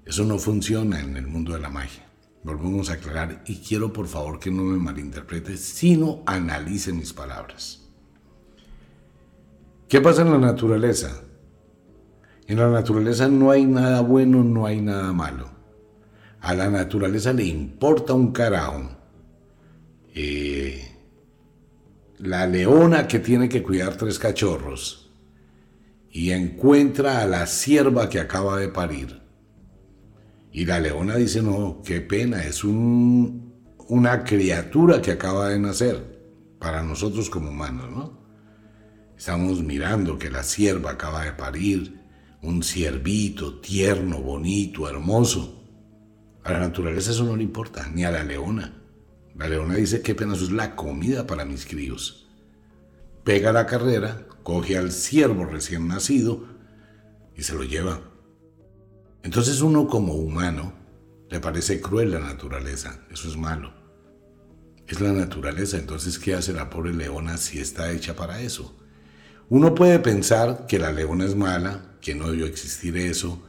Eso 0.05 0.25
no 0.25 0.39
funciona 0.39 1.01
en 1.01 1.17
el 1.17 1.27
mundo 1.27 1.53
de 1.53 1.61
la 1.61 1.69
magia. 1.69 2.07
Volvemos 2.43 2.91
a 2.91 2.95
aclarar 2.95 3.43
y 3.47 3.57
quiero 3.57 3.93
por 3.93 4.07
favor 4.07 4.39
que 4.39 4.51
no 4.51 4.63
me 4.63 4.79
malinterprete, 4.79 5.57
sino 5.57 6.23
analice 6.27 6.93
mis 6.93 7.13
palabras. 7.13 7.87
¿Qué 9.89 10.01
pasa 10.01 10.23
en 10.23 10.31
la 10.31 10.39
naturaleza? 10.39 11.23
En 12.51 12.59
la 12.59 12.69
naturaleza 12.69 13.29
no 13.29 13.53
hay 13.53 13.65
nada 13.65 14.01
bueno, 14.01 14.43
no 14.43 14.67
hay 14.67 14.81
nada 14.81 15.13
malo. 15.13 15.49
A 16.41 16.53
la 16.53 16.69
naturaleza 16.69 17.33
le 17.33 17.45
importa 17.45 18.13
un 18.13 18.33
carajo. 18.33 18.91
Eh, 20.13 20.97
la 22.19 22.49
leona 22.49 23.07
que 23.07 23.21
tiene 23.21 23.49
que 23.49 23.63
cuidar 23.63 23.95
tres 23.95 24.19
cachorros 24.19 25.13
y 26.11 26.33
encuentra 26.33 27.21
a 27.23 27.27
la 27.29 27.47
sierva 27.47 28.09
que 28.09 28.19
acaba 28.19 28.59
de 28.59 28.67
parir. 28.67 29.23
Y 30.51 30.67
la 30.67 30.81
leona 30.81 31.15
dice, 31.15 31.43
no, 31.43 31.83
qué 31.85 32.01
pena, 32.01 32.43
es 32.43 32.65
un, 32.65 33.63
una 33.87 34.25
criatura 34.25 35.01
que 35.01 35.13
acaba 35.13 35.51
de 35.51 35.61
nacer 35.61 36.21
para 36.59 36.83
nosotros 36.83 37.31
como 37.31 37.51
humanos, 37.51 37.89
¿no? 37.93 38.21
Estamos 39.17 39.63
mirando 39.63 40.19
que 40.19 40.31
la 40.31 40.43
sierva 40.43 40.91
acaba 40.91 41.25
de 41.25 41.33
parir 41.33 42.00
un 42.43 42.63
ciervito 42.63 43.61
tierno, 43.61 44.21
bonito, 44.21 44.89
hermoso. 44.89 45.63
A 46.45 46.53
la 46.53 46.61
naturaleza 46.61 47.11
eso 47.11 47.25
no 47.25 47.37
le 47.37 47.43
importa, 47.43 47.89
ni 47.89 48.05
a 48.05 48.11
la 48.11 48.25
leona. 48.25 48.81
La 49.37 49.49
leona 49.49 49.75
dice 49.75 50.03
que 50.03 50.13
apenas 50.13 50.41
es 50.43 50.51
la 50.51 50.75
comida 50.75 51.27
para 51.27 51.45
mis 51.45 51.67
críos. 51.67 52.29
Pega 53.25 53.53
la 53.53 53.67
carrera, 53.67 54.27
coge 54.43 54.77
al 54.77 54.93
ciervo 54.93 55.45
recién 55.45 55.87
nacido 55.89 56.47
y 57.37 57.43
se 57.43 57.55
lo 57.55 57.65
lleva. 57.65 58.01
Entonces 59.23 59.61
uno 59.61 59.87
como 59.87 60.15
humano 60.15 60.73
le 61.29 61.41
parece 61.41 61.81
cruel 61.81 62.11
la 62.11 62.21
naturaleza. 62.21 63.05
Eso 63.11 63.29
es 63.29 63.37
malo. 63.37 63.73
Es 64.87 65.01
la 65.01 65.13
naturaleza, 65.13 65.77
entonces 65.77 66.19
¿qué 66.19 66.35
hace 66.35 66.53
la 66.53 66.69
pobre 66.69 66.93
leona 66.93 67.37
si 67.37 67.61
está 67.61 67.93
hecha 67.93 68.17
para 68.17 68.41
eso? 68.41 68.77
Uno 69.49 69.75
puede 69.75 70.01
pensar 70.01 70.67
que 70.67 70.79
la 70.79 70.91
leona 70.91 71.27
es 71.27 71.37
mala, 71.37 71.90
que 72.01 72.15
no 72.15 72.31
debió 72.31 72.47
existir 72.47 72.97
eso, 72.97 73.43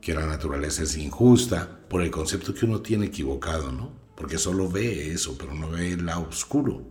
que 0.00 0.14
la 0.14 0.26
naturaleza 0.26 0.82
es 0.82 0.96
injusta, 0.96 1.80
por 1.88 2.02
el 2.02 2.10
concepto 2.10 2.54
que 2.54 2.66
uno 2.66 2.80
tiene 2.80 3.06
equivocado, 3.06 3.70
¿no? 3.70 3.92
Porque 4.16 4.38
solo 4.38 4.68
ve 4.68 5.12
eso, 5.12 5.36
pero 5.38 5.54
no 5.54 5.70
ve 5.70 5.92
el 5.92 6.06
lado 6.06 6.26
oscuro. 6.28 6.82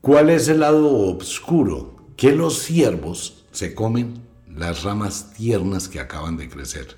¿Cuál 0.00 0.30
es 0.30 0.48
el 0.48 0.60
lado 0.60 1.16
oscuro? 1.16 2.06
Que 2.16 2.32
los 2.32 2.58
ciervos 2.58 3.44
se 3.52 3.74
comen 3.74 4.22
las 4.48 4.82
ramas 4.82 5.32
tiernas 5.34 5.88
que 5.88 6.00
acaban 6.00 6.36
de 6.36 6.48
crecer. 6.48 6.96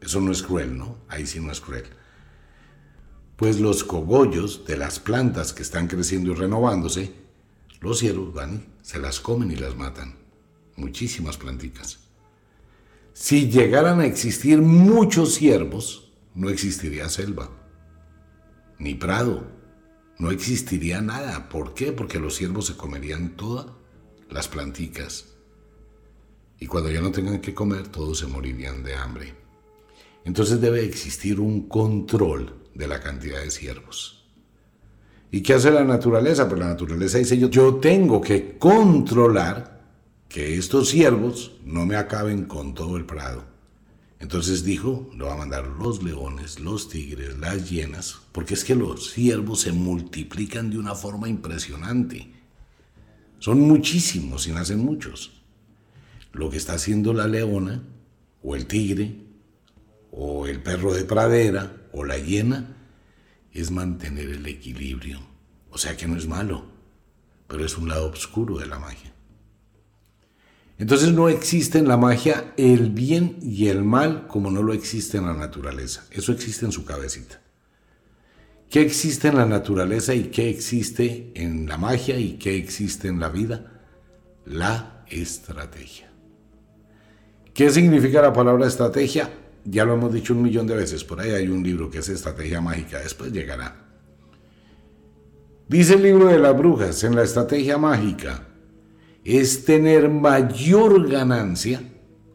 Eso 0.00 0.20
no 0.20 0.30
es 0.30 0.42
cruel, 0.42 0.76
¿no? 0.76 0.98
Ahí 1.08 1.26
sí 1.26 1.40
no 1.40 1.50
es 1.50 1.60
cruel. 1.60 1.84
Pues 3.36 3.58
los 3.58 3.82
cogollos 3.82 4.64
de 4.66 4.76
las 4.76 5.00
plantas 5.00 5.52
que 5.52 5.62
están 5.62 5.88
creciendo 5.88 6.32
y 6.32 6.34
renovándose, 6.34 7.12
los 7.80 7.98
ciervos 7.98 8.32
van, 8.32 8.66
se 8.82 8.98
las 8.98 9.20
comen 9.20 9.50
y 9.50 9.56
las 9.56 9.76
matan. 9.76 10.16
Muchísimas 10.76 11.36
plantitas. 11.36 12.03
Si 13.14 13.48
llegaran 13.48 14.00
a 14.00 14.06
existir 14.06 14.60
muchos 14.60 15.34
ciervos, 15.34 16.12
no 16.34 16.50
existiría 16.50 17.08
selva, 17.08 17.48
ni 18.80 18.96
prado, 18.96 19.46
no 20.18 20.32
existiría 20.32 21.00
nada. 21.00 21.48
¿Por 21.48 21.74
qué? 21.74 21.92
Porque 21.92 22.18
los 22.18 22.34
ciervos 22.34 22.66
se 22.66 22.76
comerían 22.76 23.36
todas 23.36 23.66
las 24.28 24.48
planticas. 24.48 25.26
Y 26.58 26.66
cuando 26.66 26.90
ya 26.90 27.00
no 27.00 27.12
tengan 27.12 27.40
que 27.40 27.54
comer, 27.54 27.86
todos 27.86 28.18
se 28.18 28.26
morirían 28.26 28.82
de 28.82 28.96
hambre. 28.96 29.32
Entonces 30.24 30.60
debe 30.60 30.84
existir 30.84 31.38
un 31.38 31.68
control 31.68 32.68
de 32.74 32.88
la 32.88 32.98
cantidad 32.98 33.40
de 33.40 33.52
ciervos. 33.52 34.26
¿Y 35.30 35.40
qué 35.40 35.54
hace 35.54 35.70
la 35.70 35.84
naturaleza? 35.84 36.48
Pues 36.48 36.58
la 36.58 36.68
naturaleza 36.68 37.18
dice 37.18 37.38
yo, 37.38 37.48
yo 37.48 37.76
tengo 37.76 38.20
que 38.20 38.58
controlar 38.58 39.73
que 40.34 40.56
estos 40.56 40.88
siervos 40.88 41.52
no 41.64 41.86
me 41.86 41.94
acaben 41.94 42.46
con 42.46 42.74
todo 42.74 42.96
el 42.96 43.06
prado. 43.06 43.44
Entonces 44.18 44.64
dijo, 44.64 45.08
lo 45.14 45.26
va 45.26 45.34
a 45.34 45.36
mandar 45.36 45.64
los 45.64 46.02
leones, 46.02 46.58
los 46.58 46.88
tigres, 46.88 47.38
las 47.38 47.70
hienas, 47.70 48.18
porque 48.32 48.54
es 48.54 48.64
que 48.64 48.74
los 48.74 49.12
ciervos 49.12 49.60
se 49.60 49.70
multiplican 49.70 50.70
de 50.70 50.78
una 50.78 50.96
forma 50.96 51.28
impresionante. 51.28 52.32
Son 53.38 53.60
muchísimos 53.60 54.48
y 54.48 54.50
nacen 54.50 54.80
muchos. 54.80 55.40
Lo 56.32 56.50
que 56.50 56.56
está 56.56 56.72
haciendo 56.72 57.14
la 57.14 57.28
leona, 57.28 57.84
o 58.42 58.56
el 58.56 58.66
tigre, 58.66 59.14
o 60.10 60.48
el 60.48 60.60
perro 60.60 60.94
de 60.94 61.04
pradera, 61.04 61.76
o 61.92 62.02
la 62.02 62.18
hiena, 62.18 62.76
es 63.52 63.70
mantener 63.70 64.30
el 64.30 64.44
equilibrio. 64.48 65.20
O 65.70 65.78
sea 65.78 65.96
que 65.96 66.08
no 66.08 66.16
es 66.16 66.26
malo, 66.26 66.64
pero 67.46 67.64
es 67.64 67.78
un 67.78 67.88
lado 67.88 68.10
oscuro 68.10 68.58
de 68.58 68.66
la 68.66 68.80
magia. 68.80 69.14
Entonces 70.78 71.12
no 71.12 71.28
existe 71.28 71.78
en 71.78 71.86
la 71.86 71.96
magia 71.96 72.52
el 72.56 72.90
bien 72.90 73.38
y 73.42 73.68
el 73.68 73.84
mal 73.84 74.26
como 74.26 74.50
no 74.50 74.62
lo 74.62 74.72
existe 74.72 75.18
en 75.18 75.26
la 75.26 75.34
naturaleza. 75.34 76.04
Eso 76.10 76.32
existe 76.32 76.66
en 76.66 76.72
su 76.72 76.84
cabecita. 76.84 77.40
¿Qué 78.68 78.80
existe 78.80 79.28
en 79.28 79.36
la 79.36 79.46
naturaleza 79.46 80.14
y 80.14 80.24
qué 80.24 80.50
existe 80.50 81.30
en 81.36 81.68
la 81.68 81.78
magia 81.78 82.18
y 82.18 82.38
qué 82.38 82.56
existe 82.56 83.06
en 83.06 83.20
la 83.20 83.28
vida? 83.28 83.84
La 84.46 85.04
estrategia. 85.08 86.10
¿Qué 87.52 87.70
significa 87.70 88.20
la 88.20 88.32
palabra 88.32 88.66
estrategia? 88.66 89.30
Ya 89.64 89.84
lo 89.84 89.94
hemos 89.94 90.12
dicho 90.12 90.34
un 90.34 90.42
millón 90.42 90.66
de 90.66 90.74
veces. 90.74 91.04
Por 91.04 91.20
ahí 91.20 91.30
hay 91.30 91.46
un 91.46 91.62
libro 91.62 91.88
que 91.88 91.98
es 91.98 92.08
Estrategia 92.08 92.60
Mágica. 92.60 92.98
Después 92.98 93.30
llegará. 93.32 93.84
Dice 95.68 95.94
el 95.94 96.02
libro 96.02 96.26
de 96.26 96.38
las 96.40 96.56
brujas 96.56 97.04
en 97.04 97.14
la 97.14 97.22
estrategia 97.22 97.78
mágica 97.78 98.48
es 99.24 99.64
tener 99.64 100.10
mayor 100.10 101.08
ganancia 101.08 101.82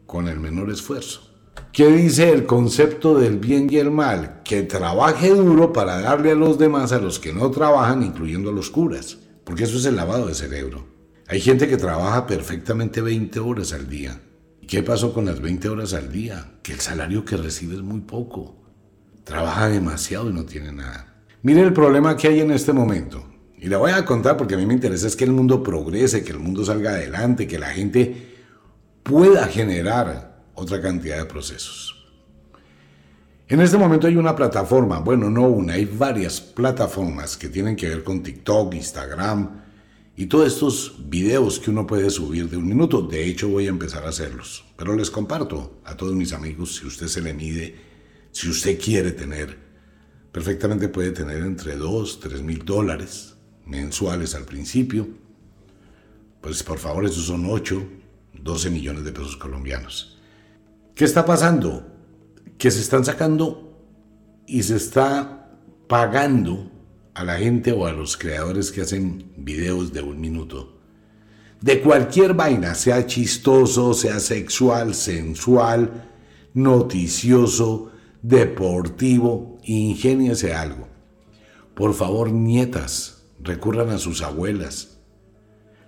con 0.06 0.28
el 0.28 0.40
menor 0.40 0.70
esfuerzo. 0.70 1.30
¿Qué 1.72 1.86
dice 1.86 2.30
el 2.30 2.46
concepto 2.46 3.16
del 3.16 3.38
bien 3.38 3.68
y 3.70 3.76
el 3.76 3.92
mal? 3.92 4.42
Que 4.44 4.64
trabaje 4.64 5.30
duro 5.30 5.72
para 5.72 6.00
darle 6.00 6.32
a 6.32 6.34
los 6.34 6.58
demás, 6.58 6.90
a 6.90 6.98
los 6.98 7.20
que 7.20 7.32
no 7.32 7.48
trabajan, 7.52 8.02
incluyendo 8.02 8.50
a 8.50 8.52
los 8.52 8.70
curas. 8.70 9.18
Porque 9.44 9.64
eso 9.64 9.76
es 9.76 9.84
el 9.84 9.94
lavado 9.94 10.26
de 10.26 10.34
cerebro. 10.34 10.84
Hay 11.28 11.40
gente 11.40 11.68
que 11.68 11.76
trabaja 11.76 12.26
perfectamente 12.26 13.00
20 13.00 13.38
horas 13.38 13.72
al 13.72 13.88
día. 13.88 14.20
¿Y 14.60 14.66
qué 14.66 14.82
pasó 14.82 15.14
con 15.14 15.26
las 15.26 15.40
20 15.40 15.68
horas 15.68 15.94
al 15.94 16.10
día? 16.10 16.58
Que 16.64 16.72
el 16.72 16.80
salario 16.80 17.24
que 17.24 17.36
recibe 17.36 17.76
es 17.76 17.82
muy 17.82 18.00
poco. 18.00 18.56
Trabaja 19.22 19.68
demasiado 19.68 20.28
y 20.28 20.32
no 20.32 20.44
tiene 20.44 20.72
nada. 20.72 21.22
Mire 21.42 21.60
el 21.60 21.72
problema 21.72 22.16
que 22.16 22.26
hay 22.26 22.40
en 22.40 22.50
este 22.50 22.72
momento. 22.72 23.29
Y 23.60 23.68
la 23.68 23.76
voy 23.76 23.90
a 23.90 24.06
contar 24.06 24.38
porque 24.38 24.54
a 24.54 24.56
mí 24.56 24.64
me 24.64 24.72
interesa 24.72 25.06
es 25.06 25.14
que 25.14 25.24
el 25.24 25.32
mundo 25.32 25.62
progrese, 25.62 26.24
que 26.24 26.32
el 26.32 26.38
mundo 26.38 26.64
salga 26.64 26.92
adelante, 26.92 27.46
que 27.46 27.58
la 27.58 27.68
gente 27.68 28.34
pueda 29.02 29.46
generar 29.48 30.44
otra 30.54 30.80
cantidad 30.80 31.18
de 31.18 31.26
procesos. 31.26 31.94
En 33.48 33.60
este 33.60 33.76
momento 33.76 34.06
hay 34.06 34.16
una 34.16 34.34
plataforma, 34.34 35.00
bueno, 35.00 35.28
no 35.28 35.42
una, 35.42 35.74
hay 35.74 35.84
varias 35.84 36.40
plataformas 36.40 37.36
que 37.36 37.50
tienen 37.50 37.76
que 37.76 37.88
ver 37.88 38.02
con 38.02 38.22
TikTok, 38.22 38.74
Instagram 38.74 39.60
y 40.16 40.24
todos 40.26 40.46
estos 40.46 40.94
videos 41.10 41.58
que 41.58 41.70
uno 41.70 41.86
puede 41.86 42.08
subir 42.08 42.48
de 42.48 42.56
un 42.56 42.66
minuto. 42.66 43.02
De 43.02 43.26
hecho, 43.26 43.48
voy 43.48 43.66
a 43.66 43.70
empezar 43.70 44.04
a 44.06 44.08
hacerlos. 44.08 44.64
Pero 44.76 44.96
les 44.96 45.10
comparto 45.10 45.80
a 45.84 45.96
todos 45.96 46.14
mis 46.14 46.32
amigos, 46.32 46.76
si 46.76 46.86
usted 46.86 47.08
se 47.08 47.20
le 47.20 47.34
mide, 47.34 47.76
si 48.30 48.48
usted 48.48 48.80
quiere 48.80 49.12
tener, 49.12 49.58
perfectamente 50.32 50.88
puede 50.88 51.10
tener 51.10 51.38
entre 51.38 51.76
2, 51.76 52.20
3 52.20 52.42
mil 52.42 52.64
dólares 52.64 53.34
mensuales 53.66 54.34
al 54.34 54.44
principio, 54.44 55.08
pues 56.40 56.62
por 56.62 56.78
favor 56.78 57.04
esos 57.04 57.24
son 57.26 57.46
8, 57.46 57.82
12 58.42 58.70
millones 58.70 59.04
de 59.04 59.12
pesos 59.12 59.36
colombianos. 59.36 60.18
¿Qué 60.94 61.04
está 61.04 61.24
pasando? 61.24 61.86
Que 62.58 62.70
se 62.70 62.80
están 62.80 63.04
sacando 63.04 63.78
y 64.46 64.62
se 64.62 64.76
está 64.76 65.50
pagando 65.86 66.70
a 67.14 67.24
la 67.24 67.36
gente 67.36 67.72
o 67.72 67.86
a 67.86 67.92
los 67.92 68.16
creadores 68.16 68.70
que 68.72 68.82
hacen 68.82 69.32
videos 69.36 69.92
de 69.92 70.02
un 70.02 70.20
minuto. 70.20 70.78
De 71.60 71.82
cualquier 71.82 72.34
vaina, 72.34 72.74
sea 72.74 73.06
chistoso, 73.06 73.92
sea 73.92 74.18
sexual, 74.18 74.94
sensual, 74.94 76.08
noticioso, 76.54 77.92
deportivo, 78.22 79.58
ingéniese 79.64 80.54
algo. 80.54 80.88
Por 81.74 81.94
favor, 81.94 82.30
nietas, 82.30 83.19
recurran 83.42 83.90
a 83.90 83.98
sus 83.98 84.22
abuelas. 84.22 84.98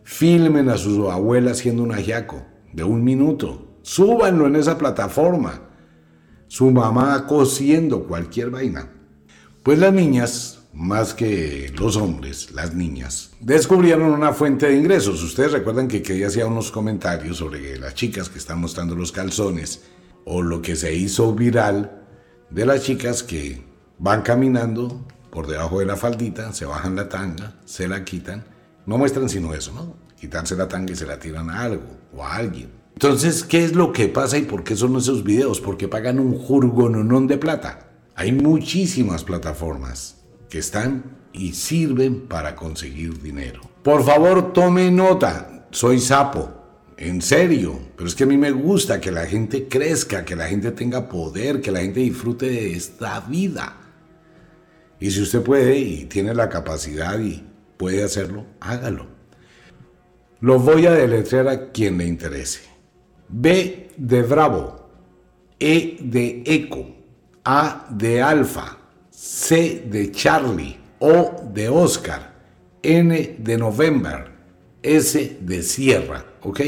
Filmen 0.04 0.68
a 0.68 0.76
sus 0.76 1.08
abuelas 1.08 1.58
haciendo 1.58 1.82
un 1.82 1.92
ajiaco 1.92 2.44
de 2.72 2.84
un 2.84 3.04
minuto. 3.04 3.78
Súbanlo 3.82 4.46
en 4.46 4.56
esa 4.56 4.78
plataforma. 4.78 5.68
Su 6.48 6.70
mamá 6.70 7.26
cosiendo 7.26 8.06
cualquier 8.06 8.50
vaina. 8.50 8.90
Pues 9.62 9.78
las 9.78 9.92
niñas, 9.92 10.64
más 10.72 11.14
que 11.14 11.72
los 11.78 11.96
hombres, 11.96 12.50
las 12.52 12.74
niñas, 12.74 13.30
descubrieron 13.40 14.10
una 14.10 14.32
fuente 14.32 14.66
de 14.66 14.76
ingresos. 14.76 15.22
Ustedes 15.22 15.52
recuerdan 15.52 15.88
que 15.88 16.02
que 16.02 16.24
hacía 16.24 16.46
unos 16.46 16.72
comentarios 16.72 17.36
sobre 17.36 17.78
las 17.78 17.94
chicas 17.94 18.28
que 18.28 18.38
están 18.38 18.60
mostrando 18.60 18.94
los 18.94 19.12
calzones 19.12 19.84
o 20.24 20.42
lo 20.42 20.62
que 20.62 20.76
se 20.76 20.94
hizo 20.94 21.32
viral 21.34 22.02
de 22.50 22.66
las 22.66 22.82
chicas 22.82 23.22
que 23.22 23.62
van 23.98 24.22
caminando 24.22 25.06
por 25.32 25.46
debajo 25.46 25.78
de 25.78 25.86
la 25.86 25.96
faldita, 25.96 26.52
se 26.52 26.66
bajan 26.66 26.94
la 26.94 27.08
tanga, 27.08 27.54
se 27.64 27.88
la 27.88 28.04
quitan, 28.04 28.44
no 28.84 28.98
muestran 28.98 29.30
sino 29.30 29.54
eso, 29.54 29.72
¿no? 29.72 29.96
Quitarse 30.20 30.54
la 30.54 30.68
tanga 30.68 30.92
y 30.92 30.96
se 30.96 31.06
la 31.06 31.18
tiran 31.18 31.48
a 31.48 31.62
algo 31.62 31.86
o 32.14 32.22
a 32.22 32.36
alguien. 32.36 32.68
Entonces, 32.92 33.42
¿qué 33.42 33.64
es 33.64 33.74
lo 33.74 33.94
que 33.94 34.08
pasa 34.08 34.36
y 34.36 34.42
por 34.42 34.62
qué 34.62 34.76
son 34.76 34.94
esos 34.94 35.24
videos? 35.24 35.58
Porque 35.58 35.88
pagan 35.88 36.20
un 36.20 36.36
jurgononón 36.36 37.28
de 37.28 37.38
plata. 37.38 37.88
Hay 38.14 38.30
muchísimas 38.32 39.24
plataformas 39.24 40.18
que 40.50 40.58
están 40.58 41.16
y 41.32 41.54
sirven 41.54 42.28
para 42.28 42.54
conseguir 42.54 43.22
dinero. 43.22 43.62
Por 43.82 44.04
favor, 44.04 44.52
tome 44.52 44.90
nota. 44.90 45.66
Soy 45.70 45.98
sapo. 45.98 46.50
En 46.98 47.22
serio. 47.22 47.80
Pero 47.96 48.06
es 48.06 48.14
que 48.14 48.24
a 48.24 48.26
mí 48.26 48.36
me 48.36 48.50
gusta 48.50 49.00
que 49.00 49.10
la 49.10 49.24
gente 49.24 49.66
crezca, 49.66 50.26
que 50.26 50.36
la 50.36 50.46
gente 50.46 50.72
tenga 50.72 51.08
poder, 51.08 51.62
que 51.62 51.70
la 51.70 51.80
gente 51.80 52.00
disfrute 52.00 52.50
de 52.50 52.74
esta 52.74 53.18
vida. 53.20 53.78
Y 55.02 55.10
si 55.10 55.20
usted 55.20 55.42
puede 55.42 55.76
y 55.76 56.04
tiene 56.04 56.32
la 56.32 56.48
capacidad 56.48 57.18
y 57.18 57.42
puede 57.76 58.04
hacerlo, 58.04 58.46
hágalo. 58.60 59.08
Lo 60.38 60.60
voy 60.60 60.86
a 60.86 60.92
deletrear 60.92 61.48
a 61.48 61.72
quien 61.72 61.98
le 61.98 62.06
interese. 62.06 62.60
B 63.28 63.90
de 63.96 64.22
Bravo, 64.22 64.88
E 65.58 65.98
de 66.00 66.44
Eco, 66.46 66.86
A 67.44 67.88
de 67.90 68.22
Alfa, 68.22 68.78
C 69.10 69.88
de 69.90 70.12
Charlie, 70.12 70.78
O 71.00 71.50
de 71.52 71.68
Oscar, 71.68 72.34
N 72.80 73.36
de 73.40 73.58
November, 73.58 74.30
S 74.84 75.38
de 75.40 75.62
Sierra, 75.64 76.24
¿ok? 76.42 76.60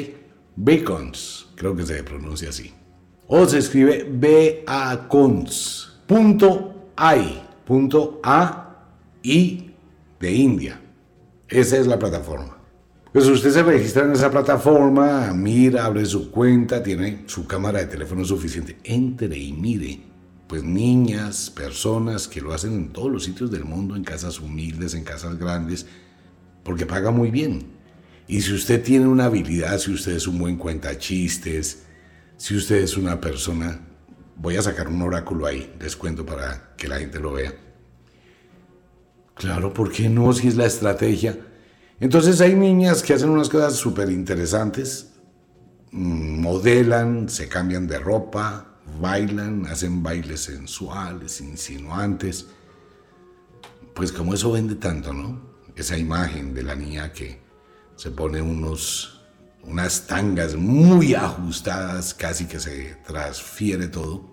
Beacons, 0.57 1.47
creo 1.55 1.77
que 1.77 1.87
se 1.87 2.03
pronuncia 2.03 2.49
así. 2.49 2.75
O 3.29 3.47
se 3.47 3.59
escribe 3.59 4.05
B-A-Cons. 4.11 6.01
Punto 7.65 8.21
A 8.23 8.87
I 9.23 9.71
de 10.21 10.33
India. 10.33 10.81
Esa 11.49 11.79
es 11.79 11.87
la 11.87 11.99
plataforma. 11.99 12.59
Pues 13.13 13.27
usted 13.27 13.53
se 13.53 13.63
registra 13.63 14.05
en 14.05 14.13
esa 14.13 14.31
plataforma, 14.31 15.33
mira, 15.33 15.85
abre 15.85 16.05
su 16.05 16.31
cuenta, 16.31 16.83
tiene 16.83 17.23
su 17.27 17.47
cámara 17.47 17.79
de 17.79 17.87
teléfono 17.87 18.25
suficiente, 18.25 18.77
entre 18.85 19.39
y 19.39 19.53
mire. 19.53 20.01
Pues 20.49 20.63
niñas, 20.63 21.49
personas 21.49 22.29
que 22.29 22.41
lo 22.41 22.53
hacen 22.53 22.75
en 22.75 22.89
todos 22.91 23.11
los 23.11 23.25
sitios 23.25 23.51
del 23.51 23.65
mundo, 23.65 23.97
en 23.97 24.05
casas 24.05 24.41
humildes, 24.41 24.95
en 24.95 25.05
casas 25.05 25.39
grandes, 25.39 25.87
porque 26.65 26.87
paga 26.87 27.11
muy 27.11 27.31
bien. 27.31 27.67
Y 28.27 28.41
si 28.43 28.53
usted 28.53 28.83
tiene 28.83 29.07
una 29.07 29.27
habilidad, 29.27 29.79
si 29.79 29.93
usted 29.93 30.13
es 30.17 30.27
un 30.27 30.39
buen 30.39 30.57
cuenta 30.57 30.99
chistes, 30.99 31.85
si 32.37 32.57
usted 32.57 32.77
es 32.77 32.97
una 32.97 33.21
persona, 33.21 33.81
voy 34.37 34.57
a 34.57 34.63
sacar 34.63 34.89
un 34.89 35.01
oráculo 35.03 35.47
ahí, 35.47 35.75
les 35.81 35.97
cuento 35.97 36.25
para 36.25 36.75
que 36.77 36.89
la 36.89 36.99
gente 36.99 37.19
lo 37.19 37.33
vea. 37.33 37.55
Claro, 39.35 39.73
¿por 39.73 39.91
qué 39.91 40.09
no? 40.09 40.33
Si 40.33 40.49
es 40.49 40.57
la 40.57 40.67
estrategia. 40.67 41.39
Entonces 42.01 42.41
hay 42.41 42.55
niñas 42.55 43.03
que 43.03 43.15
hacen 43.15 43.31
unas 43.31 43.49
cosas 43.49 43.75
súper 43.75 44.11
interesantes, 44.11 45.13
mm, 45.91 46.41
modelan, 46.41 47.29
se 47.29 47.49
cambian 47.49 47.87
de 47.87 47.99
ropa, 47.99 48.75
bailan, 49.01 49.67
hacen 49.67 50.03
bailes 50.03 50.41
sensuales, 50.41 51.41
insinuantes. 51.41 52.47
Pues 53.95 54.13
como 54.13 54.35
eso 54.35 54.53
vende 54.53 54.75
tanto, 54.75 55.13
¿no? 55.13 55.55
Esa 55.77 55.97
imagen 55.97 56.55
de 56.55 56.63
la 56.63 56.75
niña 56.75 57.13
que 57.13 57.41
se 57.97 58.11
pone 58.11 58.43
unos, 58.43 59.14
unas 59.67 60.07
tangas 60.07 60.55
muy 60.57 61.15
ajustadas, 61.15 62.15
casi 62.15 62.47
que 62.47 62.61
se 62.61 62.97
transfiere 63.07 63.89
todo. 63.89 64.33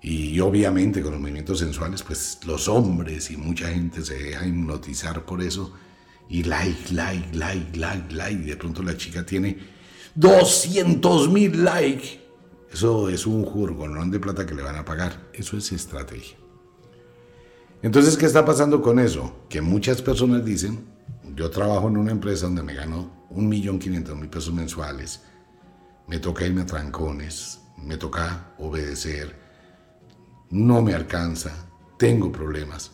Y 0.00 0.38
obviamente 0.40 1.00
con 1.00 1.12
los 1.12 1.20
movimientos 1.20 1.60
sensuales, 1.60 2.02
pues 2.02 2.38
los 2.44 2.68
hombres 2.68 3.30
y 3.30 3.36
mucha 3.36 3.68
gente 3.68 4.04
se 4.04 4.14
deja 4.14 4.46
hipnotizar 4.46 5.24
por 5.24 5.42
eso 5.42 5.72
y 6.28 6.42
like, 6.42 6.92
like, 6.92 7.36
like, 7.36 7.78
like, 7.78 8.14
like. 8.14 8.42
Y 8.42 8.46
de 8.46 8.56
pronto 8.56 8.82
la 8.82 8.96
chica 8.96 9.24
tiene 9.24 9.58
200 10.14 11.30
mil 11.30 11.64
likes. 11.64 12.20
Eso 12.72 13.08
es 13.08 13.26
un 13.26 13.44
jurgonón 13.44 14.10
de 14.10 14.18
plata 14.18 14.44
que 14.44 14.54
le 14.54 14.62
van 14.62 14.76
a 14.76 14.84
pagar. 14.84 15.30
Eso 15.32 15.56
es 15.56 15.70
estrategia. 15.72 16.36
Entonces, 17.82 18.16
¿qué 18.16 18.26
está 18.26 18.44
pasando 18.44 18.80
con 18.82 18.98
eso? 18.98 19.44
Que 19.48 19.60
muchas 19.60 20.00
personas 20.02 20.44
dicen, 20.44 20.84
yo 21.36 21.50
trabajo 21.50 21.88
en 21.88 21.98
una 21.98 22.12
empresa 22.12 22.46
donde 22.46 22.62
me 22.62 22.74
gano 22.74 23.23
1.500.000 23.34 24.30
pesos 24.30 24.52
mensuales, 24.52 25.22
me 26.06 26.18
toca 26.18 26.46
irme 26.46 26.62
a 26.62 26.66
trancones, 26.66 27.60
me 27.78 27.96
toca 27.96 28.54
obedecer, 28.58 29.38
no 30.50 30.82
me 30.82 30.94
alcanza, 30.94 31.68
tengo 31.98 32.30
problemas. 32.30 32.92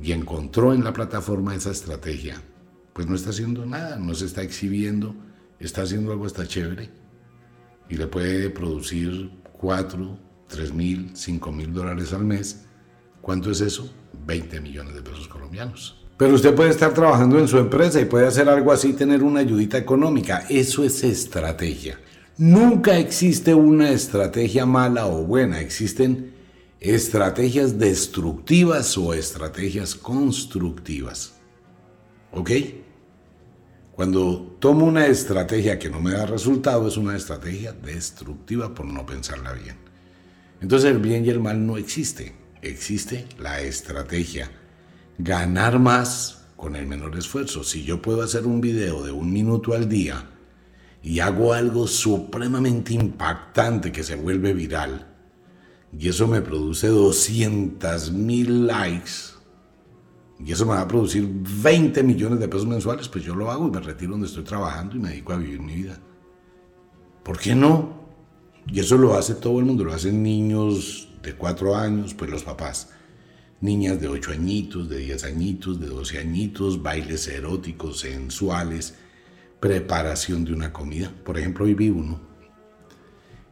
Y 0.00 0.12
encontró 0.12 0.72
en 0.72 0.82
la 0.82 0.92
plataforma 0.92 1.54
esa 1.54 1.70
estrategia 1.70 2.42
pues 2.92 3.08
no 3.08 3.14
está 3.14 3.30
haciendo 3.30 3.64
nada, 3.66 3.96
no 3.96 4.14
se 4.14 4.26
está 4.26 4.42
exhibiendo, 4.42 5.14
está 5.58 5.82
haciendo 5.82 6.12
algo 6.12 6.26
está 6.26 6.46
chévere 6.46 6.90
y 7.88 7.96
le 7.96 8.06
puede 8.06 8.50
producir 8.50 9.30
4, 9.52 10.18
3 10.48 10.72
mil, 10.74 11.10
5 11.14 11.52
mil 11.52 11.72
dólares 11.72 12.12
al 12.12 12.24
mes. 12.24 12.66
¿Cuánto 13.20 13.50
es 13.50 13.60
eso? 13.60 13.92
20 14.26 14.60
millones 14.60 14.94
de 14.94 15.02
pesos 15.02 15.28
colombianos. 15.28 15.99
Pero 16.20 16.34
usted 16.34 16.54
puede 16.54 16.68
estar 16.68 16.92
trabajando 16.92 17.38
en 17.38 17.48
su 17.48 17.56
empresa 17.56 17.98
y 17.98 18.04
puede 18.04 18.26
hacer 18.26 18.46
algo 18.46 18.72
así, 18.72 18.92
tener 18.92 19.22
una 19.22 19.40
ayudita 19.40 19.78
económica. 19.78 20.44
Eso 20.50 20.84
es 20.84 21.02
estrategia. 21.02 21.98
Nunca 22.36 22.98
existe 22.98 23.54
una 23.54 23.88
estrategia 23.88 24.66
mala 24.66 25.06
o 25.06 25.24
buena, 25.24 25.60
existen 25.60 26.34
estrategias 26.78 27.78
destructivas 27.78 28.98
o 28.98 29.14
estrategias 29.14 29.94
constructivas. 29.94 31.36
¿Ok? 32.32 32.50
Cuando 33.92 34.58
tomo 34.60 34.84
una 34.84 35.06
estrategia 35.06 35.78
que 35.78 35.88
no 35.88 36.00
me 36.00 36.12
da 36.12 36.26
resultado, 36.26 36.86
es 36.86 36.98
una 36.98 37.16
estrategia 37.16 37.72
destructiva 37.72 38.74
por 38.74 38.84
no 38.84 39.06
pensarla 39.06 39.54
bien. 39.54 39.76
Entonces 40.60 40.90
el 40.90 40.98
bien 40.98 41.24
y 41.24 41.30
el 41.30 41.40
mal 41.40 41.66
no 41.66 41.78
existe. 41.78 42.34
Existe 42.60 43.24
la 43.38 43.62
estrategia. 43.62 44.50
Ganar 45.22 45.78
más 45.78 46.46
con 46.56 46.76
el 46.76 46.86
menor 46.86 47.14
esfuerzo. 47.14 47.62
Si 47.62 47.84
yo 47.84 48.00
puedo 48.00 48.22
hacer 48.22 48.46
un 48.46 48.62
video 48.62 49.02
de 49.02 49.12
un 49.12 49.30
minuto 49.30 49.74
al 49.74 49.86
día 49.86 50.30
y 51.02 51.20
hago 51.20 51.52
algo 51.52 51.86
supremamente 51.86 52.94
impactante 52.94 53.92
que 53.92 54.02
se 54.02 54.16
vuelve 54.16 54.54
viral, 54.54 55.08
y 55.92 56.08
eso 56.08 56.26
me 56.26 56.40
produce 56.40 56.86
200 56.86 58.12
mil 58.12 58.66
likes, 58.66 59.34
y 60.38 60.52
eso 60.52 60.64
me 60.64 60.72
va 60.72 60.80
a 60.80 60.88
producir 60.88 61.28
20 61.30 62.02
millones 62.02 62.40
de 62.40 62.48
pesos 62.48 62.66
mensuales, 62.66 63.06
pues 63.08 63.22
yo 63.22 63.34
lo 63.34 63.50
hago 63.50 63.68
y 63.68 63.70
me 63.70 63.80
retiro 63.80 64.12
donde 64.12 64.26
estoy 64.26 64.44
trabajando 64.44 64.96
y 64.96 65.00
me 65.00 65.10
dedico 65.10 65.34
a 65.34 65.36
vivir 65.36 65.60
mi 65.60 65.74
vida. 65.74 65.98
¿Por 67.22 67.38
qué 67.38 67.54
no? 67.54 68.00
Y 68.66 68.80
eso 68.80 68.96
lo 68.96 69.14
hace 69.14 69.34
todo 69.34 69.58
el 69.58 69.66
mundo, 69.66 69.84
lo 69.84 69.92
hacen 69.92 70.22
niños 70.22 71.10
de 71.22 71.34
4 71.34 71.76
años, 71.76 72.14
pues 72.14 72.30
los 72.30 72.42
papás, 72.42 72.88
niñas 73.60 74.00
de 74.00 74.08
8 74.08 74.32
añitos, 74.32 74.88
de 74.88 74.98
10 74.98 75.24
añitos, 75.24 75.80
de 75.80 75.86
12 75.86 76.18
añitos, 76.18 76.82
bailes 76.82 77.28
eróticos, 77.28 78.00
sensuales, 78.00 78.94
preparación 79.60 80.44
de 80.44 80.52
una 80.52 80.72
comida. 80.72 81.12
Por 81.24 81.38
ejemplo, 81.38 81.66
hoy 81.66 81.74
vi 81.74 81.90
uno 81.90 82.20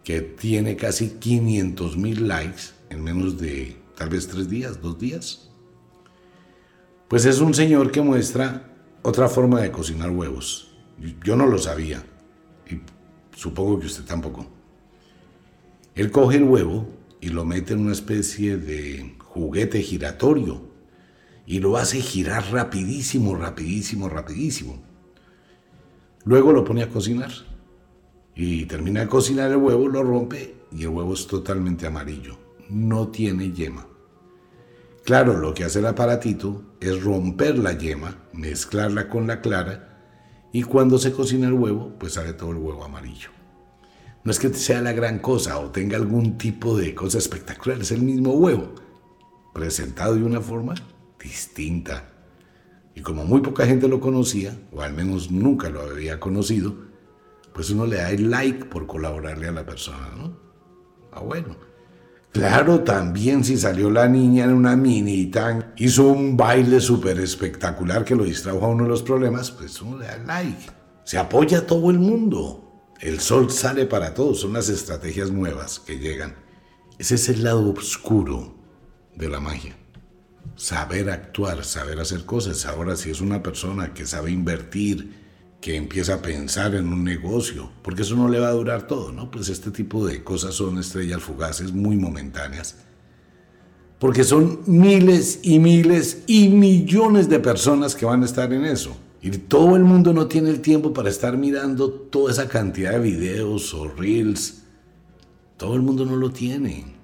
que 0.03 0.23
tiene 0.23 0.77
casi 0.77 1.11
500 1.11 1.97
mil 1.99 2.27
likes 2.27 2.63
en 2.89 3.05
menos 3.05 3.39
de 3.39 3.77
tal 3.97 4.09
vez 4.09 4.27
3 4.29 4.49
días, 4.49 4.81
2 4.81 4.99
días. 4.99 5.51
Pues 7.09 7.27
es 7.27 7.41
un 7.41 7.53
señor 7.53 7.91
que 7.91 8.01
muestra 8.01 8.75
otra 9.03 9.29
forma 9.29 9.61
de 9.61 9.71
cocinar 9.71 10.11
huevos. 10.11 10.75
Yo 11.25 11.37
no 11.37 11.47
lo 11.47 11.59
sabía 11.59 12.03
y 12.71 12.81
supongo 13.37 13.79
que 13.79 13.87
usted 13.87 14.05
tampoco. 14.05 14.47
Él 15.95 16.11
coge 16.11 16.39
el 16.39 16.45
huevo 16.45 16.89
y 17.21 17.29
lo 17.29 17.45
mete 17.45 17.75
en 17.75 17.81
una 17.81 17.93
especie 17.93 18.57
de 18.57 19.18
juguete 19.31 19.83
giratorio 19.83 20.63
y 21.47 21.61
lo 21.61 21.77
hace 21.77 22.01
girar 22.01 22.53
rapidísimo, 22.53 23.35
rapidísimo, 23.35 24.09
rapidísimo. 24.09 24.83
Luego 26.25 26.53
lo 26.53 26.65
pone 26.65 26.83
a 26.83 26.91
cocinar 26.91 27.31
y 28.35 28.67
termina 28.67 29.01
de 29.01 29.09
cocinar 29.09 29.51
el 29.51 29.57
huevo, 29.57 29.89
lo 29.89 30.03
rompe 30.03 30.55
y 30.71 30.83
el 30.83 30.89
huevo 30.89 31.15
es 31.15 31.27
totalmente 31.27 31.87
amarillo, 31.87 32.37
no 32.69 33.09
tiene 33.09 33.53
yema. 33.53 33.87
Claro, 35.05 35.39
lo 35.39 35.55
que 35.55 35.65
hace 35.65 35.79
el 35.79 35.87
aparatito 35.87 36.63
es 36.81 37.03
romper 37.03 37.59
la 37.59 37.73
yema, 37.73 38.19
mezclarla 38.35 39.09
con 39.09 39.27
la 39.27 39.41
clara 39.41 39.89
y 40.53 40.65
cuando 40.65 40.99
se 40.99 41.13
cocina 41.13 41.47
el 41.47 41.55
huevo, 41.55 41.95
pues 41.99 42.15
sale 42.15 42.35
todo 42.35 42.51
el 42.51 42.59
huevo 42.59 42.85
amarillo. 42.85 43.31
No 44.23 44.31
es 44.31 44.39
que 44.39 44.53
sea 44.53 44.83
la 44.83 44.93
gran 44.93 45.21
cosa 45.21 45.59
o 45.59 45.71
tenga 45.71 45.97
algún 45.97 46.37
tipo 46.37 46.77
de 46.77 46.95
cosa 46.95 47.17
espectacular, 47.17 47.81
es 47.81 47.91
el 47.91 48.03
mismo 48.03 48.33
huevo, 48.33 48.75
presentado 49.59 50.15
de 50.15 50.23
una 50.23 50.41
forma 50.41 50.75
distinta. 51.21 52.13
Y 52.95 53.01
como 53.01 53.25
muy 53.25 53.41
poca 53.41 53.67
gente 53.67 53.89
lo 53.89 54.01
conocía, 54.01 54.57
o 54.73 54.83
al 54.83 54.93
menos 54.93 55.33
nunca 55.33 55.69
lo 55.69 55.81
había 55.81 56.21
conocido, 56.21 56.77
pues 57.53 57.71
uno 57.71 57.85
le 57.87 57.97
da 57.97 58.11
el 58.13 58.31
like 58.31 58.67
por 58.67 58.87
colaborarle 58.87 59.49
a 59.49 59.53
la 59.53 59.67
persona, 59.67 60.11
¿no? 60.17 60.39
Ah, 61.13 61.21
bueno. 61.21 61.57
Claro, 62.31 62.81
también 62.81 63.43
si 63.43 63.57
salió 63.57 63.91
la 63.91 64.07
niña 64.07 64.45
en 64.45 64.53
una 64.53 64.77
mini 64.77 65.27
tan, 65.27 65.73
hizo 65.77 66.07
un 66.07 66.37
baile 66.37 66.79
súper 66.79 67.19
espectacular 67.19 68.05
que 68.05 68.15
lo 68.15 68.25
distrajo 68.25 68.65
a 68.65 68.69
uno 68.69 68.85
de 68.85 68.91
los 68.91 69.03
problemas, 69.03 69.51
pues 69.51 69.83
uno 69.83 69.99
le 69.99 70.07
da 70.07 70.19
like. 70.19 70.71
Se 71.03 71.19
apoya 71.19 71.59
a 71.59 71.67
todo 71.67 71.91
el 71.91 71.99
mundo. 71.99 72.93
El 73.01 73.19
sol 73.19 73.51
sale 73.51 73.87
para 73.87 74.15
todos, 74.15 74.41
son 74.41 74.53
las 74.53 74.69
estrategias 74.69 75.33
nuevas 75.33 75.81
que 75.81 75.99
llegan. 75.99 76.37
Ese 76.99 77.17
es 77.17 77.29
el 77.29 77.43
lado 77.43 77.73
oscuro 77.73 78.58
de 79.19 79.29
la 79.29 79.41
magia. 79.41 79.77
Saber 80.57 81.11
actuar, 81.11 81.65
saber 81.65 82.01
hacer 82.01 82.25
cosas. 82.25 82.65
Ahora 82.67 82.97
si 82.97 83.11
es 83.11 83.21
una 83.21 83.43
persona 83.43 83.93
que 83.93 84.07
sabe 84.07 84.31
invertir, 84.31 85.13
que 85.61 85.77
empieza 85.77 86.15
a 86.15 86.23
pensar 86.23 86.75
en 86.75 86.89
un 86.89 87.03
negocio, 87.03 87.71
porque 87.83 88.03
eso 88.03 88.15
no 88.15 88.29
le 88.29 88.39
va 88.39 88.49
a 88.49 88.53
durar 88.53 88.87
todo, 88.87 89.11
¿no? 89.13 89.31
Pues 89.31 89.49
este 89.49 89.73
tipo 89.73 90.07
de 90.07 90.23
cosas 90.23 90.55
son 90.55 90.79
estrellas 90.79 91.21
fugaces 91.21 91.73
muy 91.73 91.97
momentáneas, 91.97 92.77
porque 93.99 94.23
son 94.23 94.61
miles 94.67 95.41
y 95.43 95.59
miles 95.59 96.23
y 96.29 96.49
millones 96.49 97.29
de 97.29 97.41
personas 97.41 97.97
que 97.97 98.07
van 98.07 98.23
a 98.23 98.27
estar 98.27 98.53
en 98.53 98.65
eso. 98.65 98.97
Y 99.21 99.31
todo 99.31 99.75
el 99.75 99.83
mundo 99.83 100.13
no 100.13 100.29
tiene 100.29 100.51
el 100.51 100.61
tiempo 100.61 100.93
para 100.93 101.11
estar 101.11 101.37
mirando 101.37 101.91
toda 101.91 102.31
esa 102.31 102.49
cantidad 102.49 102.93
de 102.93 103.01
videos 103.01 103.75
o 103.75 103.89
reels. 103.89 104.63
Todo 105.57 105.75
el 105.75 105.83
mundo 105.83 106.05
no 106.05 106.15
lo 106.15 106.31
tiene. 106.31 106.95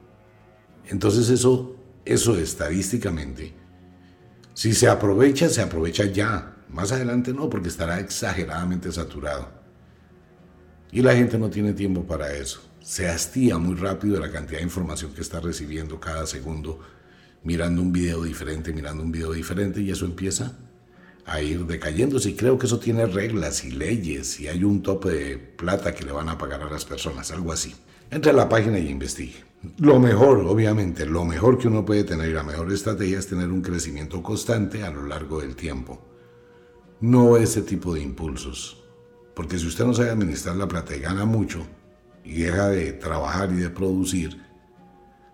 Entonces 0.86 1.28
eso, 1.28 1.73
eso 2.04 2.36
estadísticamente, 2.38 3.54
si 4.54 4.72
se 4.72 4.88
aprovecha, 4.88 5.48
se 5.48 5.62
aprovecha 5.62 6.04
ya. 6.04 6.56
Más 6.68 6.92
adelante 6.92 7.32
no, 7.32 7.50
porque 7.50 7.68
estará 7.68 8.00
exageradamente 8.00 8.90
saturado. 8.92 9.48
Y 10.92 11.02
la 11.02 11.14
gente 11.14 11.38
no 11.38 11.50
tiene 11.50 11.72
tiempo 11.72 12.04
para 12.04 12.32
eso. 12.34 12.60
se 12.84 13.08
hastía 13.08 13.56
muy 13.56 13.76
rápido 13.76 14.14
de 14.14 14.20
la 14.20 14.30
cantidad 14.30 14.58
de 14.58 14.64
información 14.64 15.14
que 15.14 15.22
está 15.22 15.40
recibiendo 15.40 15.98
cada 15.98 16.26
segundo, 16.26 16.80
mirando 17.42 17.80
un 17.80 17.92
video 17.92 18.22
diferente, 18.22 18.74
mirando 18.74 19.02
un 19.02 19.10
video 19.10 19.32
diferente, 19.32 19.80
y 19.80 19.90
eso 19.90 20.04
empieza 20.04 20.58
a 21.24 21.40
ir 21.40 21.64
decayéndose. 21.64 22.30
Y 22.30 22.34
creo 22.34 22.58
que 22.58 22.66
eso 22.66 22.78
tiene 22.78 23.06
reglas 23.06 23.64
y 23.64 23.70
leyes, 23.70 24.38
y 24.38 24.48
hay 24.48 24.64
un 24.64 24.82
tope 24.82 25.08
de 25.08 25.38
plata 25.38 25.94
que 25.94 26.04
le 26.04 26.12
van 26.12 26.28
a 26.28 26.36
pagar 26.36 26.60
a 26.60 26.70
las 26.70 26.84
personas, 26.84 27.30
algo 27.30 27.52
así. 27.52 27.74
Entre 28.14 28.30
a 28.30 28.34
la 28.34 28.48
página 28.48 28.78
y 28.78 28.90
investigue. 28.90 29.42
Lo 29.78 29.98
mejor, 29.98 30.38
obviamente, 30.46 31.04
lo 31.04 31.24
mejor 31.24 31.58
que 31.58 31.66
uno 31.66 31.84
puede 31.84 32.04
tener 32.04 32.28
y 32.28 32.32
la 32.32 32.44
mejor 32.44 32.72
estrategia 32.72 33.18
es 33.18 33.26
tener 33.26 33.48
un 33.48 33.60
crecimiento 33.60 34.22
constante 34.22 34.84
a 34.84 34.90
lo 34.92 35.04
largo 35.04 35.40
del 35.40 35.56
tiempo. 35.56 36.00
No 37.00 37.36
ese 37.36 37.62
tipo 37.62 37.92
de 37.92 38.02
impulsos. 38.02 38.84
Porque 39.34 39.58
si 39.58 39.66
usted 39.66 39.84
no 39.84 39.94
sabe 39.94 40.10
administrar 40.10 40.54
la 40.54 40.68
plata 40.68 40.94
y 40.94 41.00
gana 41.00 41.24
mucho 41.24 41.66
y 42.22 42.42
deja 42.42 42.68
de 42.68 42.92
trabajar 42.92 43.50
y 43.50 43.56
de 43.56 43.70
producir, 43.70 44.40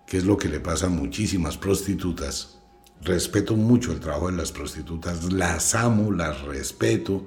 que 0.06 0.16
es 0.16 0.24
lo 0.24 0.38
que 0.38 0.48
le 0.48 0.60
pasa 0.60 0.86
a 0.86 0.88
muchísimas 0.88 1.58
prostitutas, 1.58 2.62
respeto 3.02 3.56
mucho 3.56 3.92
el 3.92 4.00
trabajo 4.00 4.30
de 4.30 4.38
las 4.38 4.52
prostitutas, 4.52 5.30
las 5.30 5.74
amo, 5.74 6.12
las 6.12 6.40
respeto 6.44 7.26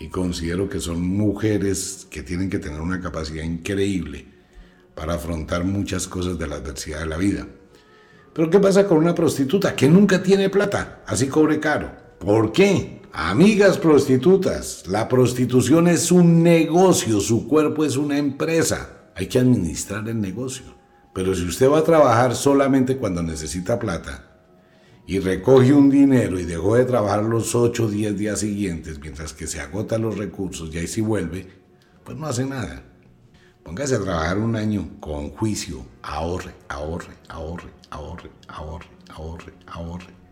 y 0.00 0.08
considero 0.08 0.68
que 0.68 0.80
son 0.80 1.00
mujeres 1.00 2.08
que 2.10 2.24
tienen 2.24 2.50
que 2.50 2.58
tener 2.58 2.80
una 2.80 3.00
capacidad 3.00 3.44
increíble 3.44 4.33
para 4.94 5.14
afrontar 5.14 5.64
muchas 5.64 6.06
cosas 6.06 6.38
de 6.38 6.46
la 6.46 6.56
adversidad 6.56 7.00
de 7.00 7.06
la 7.06 7.16
vida. 7.16 7.46
Pero 8.32 8.50
¿qué 8.50 8.58
pasa 8.58 8.86
con 8.86 8.98
una 8.98 9.14
prostituta 9.14 9.76
que 9.76 9.88
nunca 9.88 10.22
tiene 10.22 10.50
plata, 10.50 11.02
así 11.06 11.28
cobre 11.28 11.60
caro? 11.60 11.92
¿Por 12.18 12.52
qué? 12.52 13.02
Amigas 13.12 13.78
prostitutas, 13.78 14.88
la 14.88 15.08
prostitución 15.08 15.86
es 15.86 16.10
un 16.10 16.42
negocio, 16.42 17.20
su 17.20 17.46
cuerpo 17.46 17.84
es 17.84 17.96
una 17.96 18.18
empresa. 18.18 19.10
Hay 19.14 19.28
que 19.28 19.38
administrar 19.38 20.08
el 20.08 20.20
negocio. 20.20 20.64
Pero 21.14 21.32
si 21.32 21.44
usted 21.44 21.70
va 21.70 21.78
a 21.78 21.84
trabajar 21.84 22.34
solamente 22.34 22.96
cuando 22.96 23.22
necesita 23.22 23.78
plata 23.78 24.32
y 25.06 25.20
recoge 25.20 25.72
un 25.72 25.88
dinero 25.88 26.40
y 26.40 26.44
dejó 26.44 26.74
de 26.74 26.86
trabajar 26.86 27.22
los 27.22 27.54
8 27.54 27.84
o 27.84 27.88
10 27.88 28.18
días 28.18 28.40
siguientes 28.40 28.98
mientras 28.98 29.32
que 29.32 29.46
se 29.46 29.60
agotan 29.60 30.02
los 30.02 30.18
recursos 30.18 30.74
y 30.74 30.78
ahí 30.78 30.88
sí 30.88 31.00
vuelve, 31.00 31.46
pues 32.02 32.18
no 32.18 32.26
hace 32.26 32.44
nada. 32.44 32.82
Póngase 33.64 33.96
a 33.96 34.00
trabajar 34.00 34.38
un 34.38 34.56
año 34.56 34.88
con 35.00 35.30
juicio, 35.30 35.84
ahorre, 36.02 36.54
ahorre, 36.68 37.14
ahorre, 37.28 37.70
ahorre, 37.90 38.30
ahorre, 38.48 38.88
ahorre, 39.08 39.54
ahorre 39.66 40.24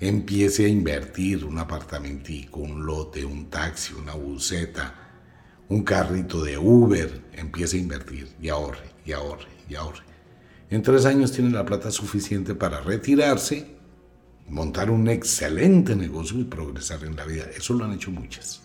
empiece 0.00 0.64
a 0.64 0.68
invertir 0.68 1.44
un 1.44 1.58
apartamentico, 1.58 2.60
un 2.60 2.86
lote, 2.86 3.24
un 3.24 3.50
taxi, 3.50 3.94
una 3.94 4.14
buseta, 4.14 4.94
un 5.68 5.82
carrito 5.82 6.42
de 6.42 6.56
Uber, 6.56 7.24
empiece 7.32 7.76
a 7.76 7.80
invertir 7.80 8.28
y 8.40 8.48
ahorre, 8.48 8.90
y 9.04 9.12
ahorre, 9.12 9.48
y 9.68 9.74
ahorre. 9.74 10.04
En 10.70 10.82
tres 10.82 11.04
años 11.04 11.32
tiene 11.32 11.50
la 11.50 11.64
plata 11.64 11.90
suficiente 11.90 12.54
para 12.54 12.80
retirarse, 12.80 13.76
montar 14.48 14.90
un 14.90 15.08
excelente 15.08 15.96
negocio 15.96 16.38
y 16.38 16.44
progresar 16.44 17.04
en 17.04 17.16
la 17.16 17.24
vida. 17.24 17.44
Eso 17.56 17.74
lo 17.74 17.84
han 17.84 17.92
hecho 17.92 18.10
muchas. 18.10 18.62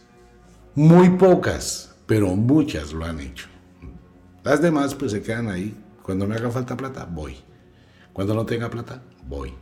Muy 0.76 1.10
pocas, 1.12 1.96
pero 2.06 2.36
muchas 2.36 2.94
lo 2.94 3.06
han 3.06 3.20
hecho. 3.20 3.48
Las 4.44 4.62
demás 4.62 4.94
pues 4.96 5.12
se 5.12 5.22
quedan 5.22 5.50
ahí. 5.50 5.74
Cuando 6.02 6.28
me 6.28 6.36
haga 6.36 6.52
falta 6.52 6.76
plata, 6.76 7.06
voy. 7.10 7.38
Cuando 8.12 8.34
no 8.34 8.46
tenga 8.46 8.70
plata, 8.70 9.02
voy. 9.26 9.54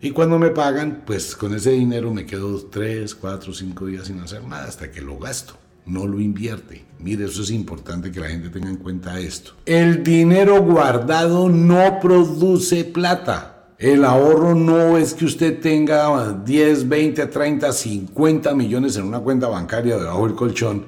Y 0.00 0.10
cuando 0.10 0.38
me 0.38 0.50
pagan, 0.50 1.02
pues 1.06 1.34
con 1.34 1.54
ese 1.54 1.70
dinero 1.70 2.12
me 2.12 2.26
quedo 2.26 2.66
tres, 2.66 3.14
cuatro, 3.14 3.54
cinco 3.54 3.86
días 3.86 4.08
sin 4.08 4.20
hacer 4.20 4.44
nada 4.44 4.64
hasta 4.64 4.90
que 4.90 5.00
lo 5.00 5.18
gasto. 5.18 5.54
No 5.86 6.06
lo 6.06 6.20
invierte. 6.20 6.84
Mire, 6.98 7.24
eso 7.24 7.42
es 7.42 7.50
importante 7.50 8.12
que 8.12 8.20
la 8.20 8.28
gente 8.28 8.50
tenga 8.50 8.68
en 8.68 8.76
cuenta 8.76 9.18
esto. 9.18 9.52
El 9.64 10.04
dinero 10.04 10.62
guardado 10.62 11.48
no 11.48 11.98
produce 12.00 12.84
plata. 12.84 13.48
El 13.78 14.04
ahorro 14.04 14.54
no 14.54 14.96
es 14.96 15.14
que 15.14 15.24
usted 15.24 15.60
tenga 15.60 16.32
10, 16.32 16.88
20, 16.88 17.26
30, 17.26 17.72
50 17.72 18.54
millones 18.54 18.96
en 18.96 19.04
una 19.04 19.20
cuenta 19.20 19.48
bancaria 19.48 19.96
debajo 19.96 20.26
del 20.26 20.36
colchón 20.36 20.84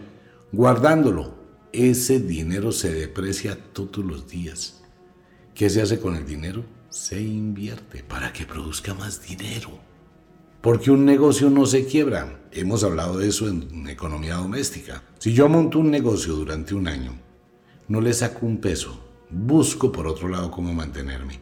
guardándolo. 0.53 1.44
Ese 1.75 2.21
dinero 2.21 2.73
se 2.73 2.95
deprecia 2.95 3.59
todos 3.73 4.05
los 4.05 4.29
días. 4.29 4.83
¿Qué 5.55 5.69
se 5.69 5.83
hace 5.83 5.99
con 5.99 6.15
el 6.17 6.25
dinero? 6.25 6.65
se 6.95 7.21
invierte 7.21 8.05
para 8.05 8.33
que 8.33 8.47
produzca 8.47 8.95
más 8.95 9.27
dinero. 9.27 9.81
Porque 10.61 10.93
un 10.93 11.05
negocio 11.05 11.51
no 11.51 11.67
se 11.67 11.87
quiebra. 11.87 12.41
Hemos 12.53 12.85
hablado 12.85 13.19
de 13.19 13.29
eso 13.29 13.49
en 13.49 13.89
economía 13.89 14.37
doméstica. 14.37 15.03
Si 15.19 15.33
yo 15.33 15.49
monto 15.49 15.81
un 15.81 15.91
negocio 15.91 16.35
durante 16.35 16.73
un 16.73 16.87
año, 16.87 17.19
no 17.89 18.01
le 18.01 18.13
saco 18.13 18.47
un 18.47 18.59
peso, 18.59 19.05
busco 19.29 19.91
por 19.91 20.07
otro 20.07 20.29
lado 20.29 20.53
cómo 20.53 20.73
mantenerme. 20.73 21.41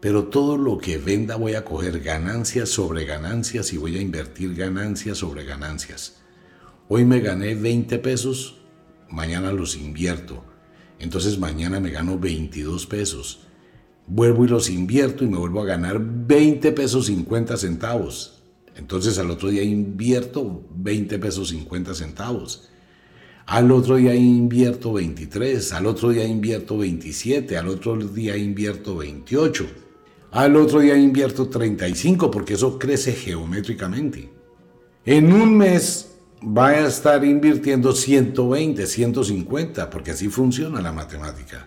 Pero 0.00 0.24
todo 0.24 0.58
lo 0.58 0.78
que 0.78 0.98
venda 0.98 1.36
voy 1.36 1.54
a 1.54 1.64
coger 1.64 2.00
ganancias 2.00 2.68
sobre 2.68 3.04
ganancias 3.04 3.72
y 3.72 3.76
voy 3.76 3.96
a 3.98 4.02
invertir 4.02 4.56
ganancias 4.56 5.18
sobre 5.18 5.44
ganancias. 5.44 6.22
Hoy 6.88 7.04
me 7.04 7.20
gané 7.20 7.54
20 7.54 8.00
pesos, 8.00 8.57
mañana 9.10 9.52
los 9.52 9.76
invierto. 9.76 10.44
Entonces 10.98 11.38
mañana 11.38 11.80
me 11.80 11.90
gano 11.90 12.18
22 12.18 12.86
pesos 12.86 13.48
vuelvo 14.08 14.44
y 14.44 14.48
los 14.48 14.70
invierto 14.70 15.24
y 15.24 15.28
me 15.28 15.38
vuelvo 15.38 15.62
a 15.62 15.66
ganar 15.66 16.00
20 16.00 16.72
pesos 16.72 17.06
50 17.06 17.56
centavos. 17.56 18.42
Entonces 18.74 19.18
al 19.18 19.30
otro 19.30 19.50
día 19.50 19.62
invierto 19.62 20.64
20 20.74 21.18
pesos 21.18 21.50
50 21.50 21.94
centavos. 21.94 22.68
Al 23.46 23.70
otro 23.70 23.96
día 23.96 24.14
invierto 24.14 24.92
23, 24.92 25.72
al 25.72 25.86
otro 25.86 26.10
día 26.10 26.26
invierto 26.26 26.76
27, 26.76 27.56
al 27.56 27.68
otro 27.68 27.96
día 27.96 28.36
invierto 28.36 28.96
28, 28.96 29.66
al 30.32 30.56
otro 30.56 30.80
día 30.80 30.96
invierto 30.96 31.48
35 31.48 32.30
porque 32.30 32.54
eso 32.54 32.78
crece 32.78 33.12
geométricamente. 33.12 34.30
En 35.06 35.32
un 35.32 35.56
mes 35.56 36.17
va 36.42 36.68
a 36.68 36.86
estar 36.86 37.24
invirtiendo 37.24 37.92
120, 37.92 38.86
150 38.86 39.90
porque 39.90 40.12
así 40.12 40.28
funciona 40.28 40.80
la 40.80 40.92
matemática. 40.92 41.66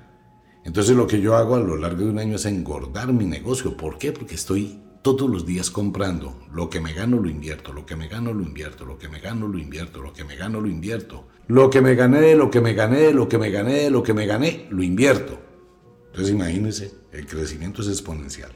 Entonces 0.64 0.96
lo 0.96 1.08
que 1.08 1.20
yo 1.20 1.36
hago 1.36 1.56
a 1.56 1.60
lo 1.60 1.76
largo 1.76 2.04
de 2.04 2.10
un 2.12 2.20
año 2.20 2.36
es 2.36 2.46
engordar 2.46 3.12
mi 3.12 3.26
negocio. 3.26 3.76
¿Por 3.76 3.98
qué? 3.98 4.12
Porque 4.12 4.36
estoy 4.36 4.80
todos 5.02 5.30
los 5.30 5.46
días 5.46 5.72
comprando. 5.72 6.38
Lo 6.54 6.70
que 6.70 6.80
me 6.80 6.94
gano 6.94 7.18
lo 7.18 7.30
invierto, 7.30 7.74
lo 7.74 7.86
que 7.86 7.96
me 7.96 8.08
gano 8.08 8.34
lo 8.34 8.44
invierto, 8.44 8.86
lo 8.86 8.98
que 8.98 9.10
me 9.10 9.20
gano 9.20 9.48
lo 9.48 9.58
invierto, 9.58 10.02
lo 10.02 10.14
que 10.14 10.24
me 10.24 10.36
gano 10.36 10.62
lo 10.62 10.68
invierto. 10.68 11.28
Lo 11.48 11.70
que 11.70 11.82
me 11.82 11.96
gané, 11.96 12.36
lo 12.36 12.52
que 12.52 12.62
me 12.62 12.74
gané, 12.74 13.12
lo 13.12 13.28
que 13.28 13.38
me 13.38 13.50
gané, 13.50 13.90
lo 13.90 14.04
que 14.04 14.14
me 14.14 14.26
gané, 14.26 14.68
lo 14.70 14.84
invierto. 14.84 15.40
Entonces 16.08 16.34
imagínense, 16.34 16.94
el 17.12 17.26
crecimiento 17.26 17.82
es 17.82 17.88
exponencial. 17.88 18.52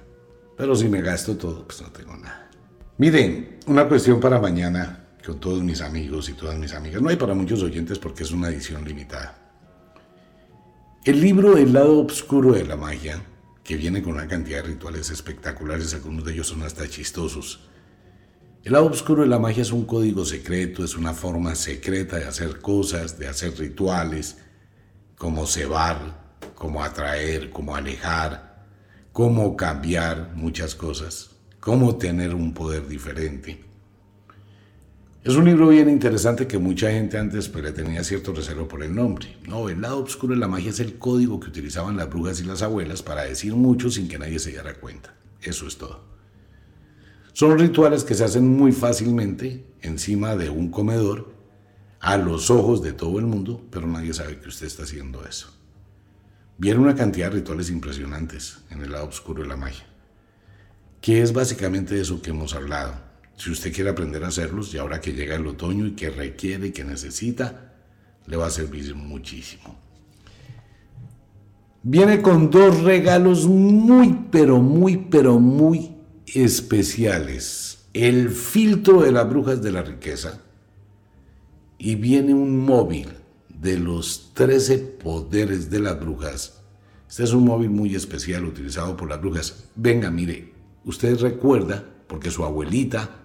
Pero 0.56 0.76
si 0.76 0.88
me 0.88 1.02
gasto 1.02 1.36
todo, 1.36 1.66
pues 1.66 1.82
no 1.82 1.90
tengo 1.90 2.16
nada. 2.16 2.50
Miren, 2.98 3.60
una 3.68 3.90
cuestión 3.90 4.20
para 4.20 4.40
mañana 4.40 5.05
con 5.26 5.40
todos 5.40 5.64
mis 5.64 5.82
amigos 5.82 6.30
y 6.30 6.34
todas 6.34 6.58
mis 6.58 6.74
amigas. 6.74 7.02
No 7.02 7.10
hay 7.10 7.16
para 7.16 7.34
muchos 7.34 7.64
oyentes 7.64 7.98
porque 7.98 8.24
es 8.24 8.32
una 8.32 8.50
edición 8.50 8.86
limitada. 8.86 9.38
El 11.04 11.20
libro 11.20 11.58
El 11.58 11.74
lado 11.74 12.00
oscuro 12.06 12.54
de 12.54 12.66
la 12.66 12.76
magia, 12.76 13.22
que 13.64 13.76
viene 13.76 14.04
con 14.04 14.14
una 14.14 14.28
cantidad 14.28 14.62
de 14.62 14.70
rituales 14.70 15.10
espectaculares, 15.10 15.94
algunos 15.94 16.26
de 16.26 16.34
ellos 16.34 16.48
son 16.48 16.62
hasta 16.62 16.88
chistosos. 16.88 17.62
El 18.64 18.74
lado 18.74 18.86
oscuro 18.86 19.24
de 19.24 19.28
la 19.28 19.40
magia 19.40 19.64
es 19.64 19.72
un 19.72 19.86
código 19.86 20.26
secreto, 20.26 20.84
es 20.84 20.96
una 20.96 21.14
forma 21.14 21.56
secreta 21.56 22.18
de 22.18 22.26
hacer 22.26 22.60
cosas, 22.60 23.18
de 23.18 23.28
hacer 23.28 23.58
rituales, 23.58 24.38
como 25.18 25.48
cebar, 25.48 26.38
como 26.54 26.84
atraer, 26.84 27.50
como 27.50 27.76
alejar, 27.76 28.68
cómo 29.12 29.56
cambiar 29.56 30.34
muchas 30.36 30.76
cosas, 30.76 31.32
cómo 31.60 31.96
tener 31.96 32.34
un 32.34 32.54
poder 32.54 32.88
diferente. 32.88 33.65
Es 35.26 35.36
un 35.36 35.46
libro 35.46 35.70
bien 35.70 35.90
interesante 35.90 36.46
que 36.46 36.60
mucha 36.60 36.92
gente 36.92 37.18
antes 37.18 37.50
pues, 37.50 37.64
le 37.64 37.72
tenía 37.72 38.04
cierto 38.04 38.32
reservo 38.32 38.68
por 38.68 38.84
el 38.84 38.94
nombre. 38.94 39.38
No, 39.48 39.70
el 39.70 39.82
lado 39.82 40.04
oscuro 40.04 40.36
de 40.36 40.40
la 40.40 40.48
magia 40.48 40.70
es 40.70 40.80
el 40.80 41.00
código 41.00 41.40
que 41.40 41.48
utilizaban 41.48 41.98
las 41.98 42.08
brujas 42.08 42.40
y 42.42 42.44
las 42.44 42.62
abuelas 42.62 43.02
para 43.02 43.24
decir 43.24 43.56
mucho 43.56 43.90
sin 43.90 44.08
que 44.08 44.20
nadie 44.20 44.38
se 44.38 44.52
diera 44.52 44.76
cuenta. 44.76 45.16
Eso 45.42 45.66
es 45.66 45.80
todo. 45.80 46.04
Son 47.34 47.58
rituales 47.58 48.04
que 48.04 48.14
se 48.14 48.24
hacen 48.24 48.56
muy 48.56 48.72
fácilmente 48.72 49.66
encima 49.82 50.36
de 50.36 50.52
un 50.52 50.70
comedor 50.70 51.34
a 52.02 52.18
los 52.18 52.52
ojos 52.52 52.84
de 52.84 52.94
todo 52.94 53.18
el 53.18 53.26
mundo, 53.26 53.66
pero 53.72 53.88
nadie 53.88 54.14
sabe 54.14 54.40
que 54.40 54.50
usted 54.50 54.68
está 54.68 54.84
haciendo 54.84 55.26
eso. 55.26 55.52
Viene 56.60 56.82
una 56.82 56.94
cantidad 56.94 57.32
de 57.32 57.38
rituales 57.38 57.72
impresionantes 57.72 58.60
en 58.70 58.84
el 58.84 58.92
lado 58.92 59.08
oscuro 59.08 59.42
de 59.42 59.50
la 59.50 59.58
magia, 59.58 59.88
que 61.02 61.24
es 61.24 61.34
básicamente 61.34 62.00
eso 62.00 62.22
que 62.22 62.30
hemos 62.30 62.54
hablado 62.54 63.15
si 63.38 63.52
usted 63.52 63.74
quiere 63.74 63.90
aprender 63.90 64.24
a 64.24 64.28
hacerlos 64.28 64.74
y 64.74 64.78
ahora 64.78 65.02
que 65.02 65.14
llega 65.14 65.36
el 65.36 65.48
otoño 65.48 65.86
y 65.86 65.92
que 65.92 66.10
requiere 66.10 66.68
y 66.68 66.72
que 66.72 66.84
necesita, 66.84 67.74
le 68.28 68.38
va 68.38 68.48
a 68.48 68.52
servir 68.52 68.96
muchísimo. 68.96 69.80
Viene 71.84 72.22
con 72.22 72.50
dos 72.50 72.82
regalos 72.82 73.46
muy, 73.46 74.28
pero 74.32 74.60
muy, 74.60 74.98
pero 74.98 75.40
muy 75.40 75.92
especiales. 76.26 77.86
El 77.94 78.30
filtro 78.30 79.04
de 79.04 79.12
las 79.12 79.30
brujas 79.30 79.62
de 79.62 79.72
la 79.72 79.84
riqueza 79.84 80.42
y 81.78 81.96
viene 81.96 82.34
un 82.34 82.66
móvil 82.66 83.10
de 83.50 83.78
los 83.78 84.32
13 84.34 84.80
poderes 84.80 85.70
de 85.70 85.80
las 85.80 86.00
brujas. 86.00 86.62
Este 87.08 87.24
es 87.24 87.34
un 87.34 87.46
móvil 87.46 87.70
muy 87.70 87.96
especial 87.96 88.46
utilizado 88.46 88.98
por 88.98 89.10
las 89.10 89.22
brujas. 89.22 89.66
Venga, 89.76 90.10
mire, 90.10 90.54
usted 90.86 91.20
recuerda, 91.20 91.86
porque 92.08 92.32
su 92.32 92.44
abuelita, 92.44 93.25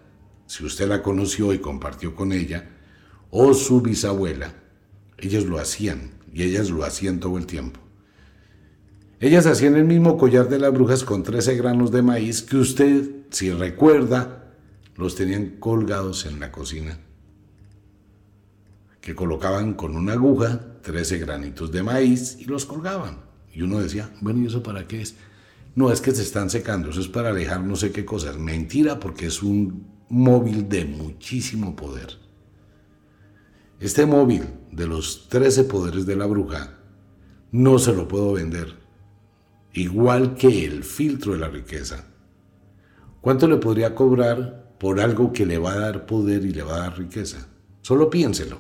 si 0.51 0.65
usted 0.65 0.89
la 0.89 1.01
conoció 1.01 1.55
y 1.55 1.61
compartió 1.61 2.17
con 2.17 2.33
ella, 2.33 2.71
o 3.31 3.55
su 3.55 3.83
bisabuela, 3.83 4.53
ellos 5.17 5.45
lo 5.45 5.61
hacían 5.61 6.11
y 6.35 6.43
ellas 6.43 6.71
lo 6.71 6.83
hacían 6.83 7.21
todo 7.21 7.39
el 7.39 7.47
tiempo. 7.47 7.79
Ellas 9.21 9.47
hacían 9.47 9.77
el 9.77 9.85
mismo 9.85 10.19
collar 10.19 10.49
de 10.49 10.59
las 10.59 10.73
brujas 10.73 11.05
con 11.05 11.23
13 11.23 11.55
granos 11.55 11.93
de 11.93 12.03
maíz 12.03 12.43
que 12.43 12.57
usted, 12.57 13.09
si 13.31 13.53
recuerda, 13.53 14.53
los 14.97 15.15
tenían 15.15 15.51
colgados 15.61 16.27
en 16.27 16.41
la 16.41 16.51
cocina. 16.51 16.99
Que 19.01 19.15
colocaban 19.15 19.75
con 19.75 19.95
una 19.95 20.15
aguja 20.15 20.81
13 20.83 21.19
granitos 21.19 21.71
de 21.71 21.85
maíz 21.85 22.39
y 22.41 22.47
los 22.47 22.67
colgaban. 22.67 23.21
Y 23.55 23.63
uno 23.63 23.79
decía, 23.79 24.11
bueno, 24.21 24.41
¿y 24.41 24.47
eso 24.47 24.65
para 24.65 24.89
qué 24.89 25.03
es? 25.03 25.15
No, 25.77 25.93
es 25.93 26.01
que 26.01 26.11
se 26.11 26.23
están 26.23 26.51
secando, 26.51 26.91
eso 26.91 27.01
es 27.01 27.07
para 27.07 27.29
alejar 27.29 27.63
no 27.63 27.77
sé 27.77 27.93
qué 27.93 28.05
cosas. 28.05 28.37
Mentira, 28.37 28.99
porque 28.99 29.27
es 29.27 29.45
un 29.45 30.00
móvil 30.11 30.69
de 30.69 30.85
muchísimo 30.85 31.75
poder. 31.75 32.19
Este 33.79 34.05
móvil 34.05 34.43
de 34.71 34.87
los 34.87 35.29
13 35.29 35.65
poderes 35.65 36.05
de 36.05 36.17
la 36.17 36.27
bruja 36.27 36.79
no 37.53 37.79
se 37.79 37.95
lo 37.95 38.07
puedo 38.07 38.35
vender 38.35 38.81
igual 39.73 40.35
que 40.35 40.65
el 40.65 40.85
filtro 40.85 41.33
de 41.33 41.39
la 41.39 41.49
riqueza. 41.49 42.05
¿Cuánto 43.21 43.47
le 43.47 43.57
podría 43.57 43.95
cobrar 43.95 44.75
por 44.79 45.01
algo 45.01 45.33
que 45.33 45.47
le 45.47 45.59
va 45.59 45.73
a 45.73 45.79
dar 45.79 46.07
poder 46.07 46.45
y 46.45 46.53
le 46.53 46.63
va 46.63 46.77
a 46.77 46.81
dar 46.81 46.99
riqueza? 46.99 47.49
Solo 47.83 48.11
piénselo. 48.11 48.59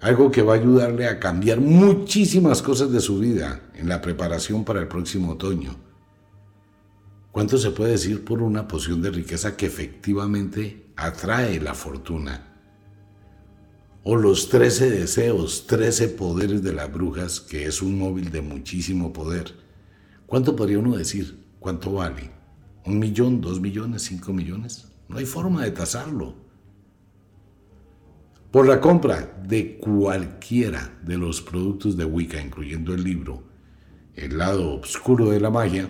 Algo 0.00 0.30
que 0.30 0.42
va 0.42 0.54
a 0.54 0.56
ayudarle 0.56 1.08
a 1.08 1.18
cambiar 1.18 1.60
muchísimas 1.60 2.60
cosas 2.60 2.92
de 2.92 3.00
su 3.00 3.18
vida 3.18 3.70
en 3.74 3.88
la 3.88 4.02
preparación 4.02 4.64
para 4.64 4.80
el 4.80 4.88
próximo 4.88 5.32
otoño. 5.32 5.76
¿Cuánto 7.34 7.58
se 7.58 7.72
puede 7.72 7.90
decir 7.90 8.24
por 8.24 8.40
una 8.40 8.68
poción 8.68 9.02
de 9.02 9.10
riqueza 9.10 9.56
que 9.56 9.66
efectivamente 9.66 10.86
atrae 10.94 11.60
la 11.60 11.74
fortuna? 11.74 12.52
o 14.04 14.14
los 14.14 14.50
13 14.50 14.90
deseos, 14.90 15.66
13 15.66 16.10
poderes 16.10 16.62
de 16.62 16.74
las 16.74 16.92
brujas, 16.92 17.40
que 17.40 17.64
es 17.64 17.82
un 17.82 17.98
móvil 17.98 18.30
de 18.30 18.40
muchísimo 18.40 19.12
poder. 19.12 19.52
¿Cuánto 20.26 20.54
podría 20.54 20.78
uno 20.78 20.96
decir? 20.96 21.42
¿Cuánto 21.58 21.94
vale? 21.94 22.30
¿Un 22.84 23.00
millón, 23.00 23.40
dos 23.40 23.60
millones, 23.60 24.02
cinco 24.02 24.32
millones? 24.32 24.92
No 25.08 25.16
hay 25.16 25.24
forma 25.24 25.64
de 25.64 25.72
tasarlo. 25.72 26.34
Por 28.52 28.68
la 28.68 28.80
compra 28.80 29.42
de 29.42 29.78
cualquiera 29.78 31.00
de 31.02 31.16
los 31.16 31.40
productos 31.40 31.96
de 31.96 32.04
Wicca, 32.04 32.40
incluyendo 32.40 32.94
el 32.94 33.02
libro 33.02 33.42
El 34.14 34.38
lado 34.38 34.80
oscuro 34.80 35.30
de 35.30 35.40
la 35.40 35.50
magia, 35.50 35.88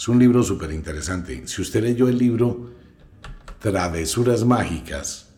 es 0.00 0.08
un 0.08 0.18
libro 0.18 0.42
súper 0.42 0.72
interesante. 0.72 1.46
Si 1.46 1.60
usted 1.60 1.82
leyó 1.82 2.08
el 2.08 2.16
libro 2.16 2.70
Travesuras 3.58 4.46
Mágicas, 4.46 5.28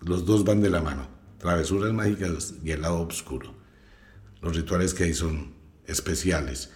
los 0.00 0.24
dos 0.24 0.44
van 0.44 0.62
de 0.62 0.70
la 0.70 0.80
mano. 0.80 1.06
Travesuras 1.36 1.92
mágicas 1.92 2.54
y 2.64 2.70
el 2.70 2.80
lado 2.80 3.02
oscuro. 3.02 3.54
Los 4.40 4.56
rituales 4.56 4.94
que 4.94 5.04
hay 5.04 5.12
son 5.12 5.52
especiales. 5.86 6.72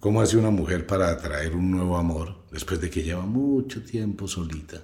¿Cómo 0.00 0.22
hace 0.22 0.38
una 0.38 0.48
mujer 0.48 0.86
para 0.86 1.10
atraer 1.10 1.54
un 1.54 1.70
nuevo 1.70 1.98
amor 1.98 2.46
después 2.50 2.80
de 2.80 2.88
que 2.88 3.02
lleva 3.02 3.26
mucho 3.26 3.82
tiempo 3.82 4.26
solita? 4.26 4.82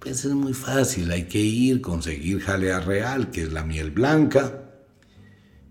Pues 0.00 0.24
es 0.24 0.32
muy 0.32 0.54
fácil, 0.54 1.08
hay 1.12 1.28
que 1.28 1.38
ir, 1.38 1.80
conseguir 1.80 2.40
jalea 2.40 2.80
real, 2.80 3.30
que 3.30 3.44
es 3.44 3.52
la 3.52 3.62
miel 3.62 3.92
blanca, 3.92 4.63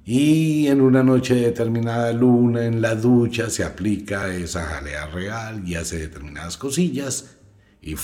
y 0.05 0.67
en 0.67 0.81
una 0.81 1.01
noche 1.01 1.35
de 1.35 1.41
determinada 1.41 2.11
luna, 2.11 2.65
en 2.65 2.81
la 2.81 2.95
ducha, 2.95 3.49
se 3.49 3.63
aplica 3.63 4.33
esa 4.33 4.65
jalea 4.65 5.07
real 5.07 5.67
y 5.67 5.75
hace 5.75 5.97
determinadas 5.97 6.57
cosillas 6.57 7.37
y 7.81 7.95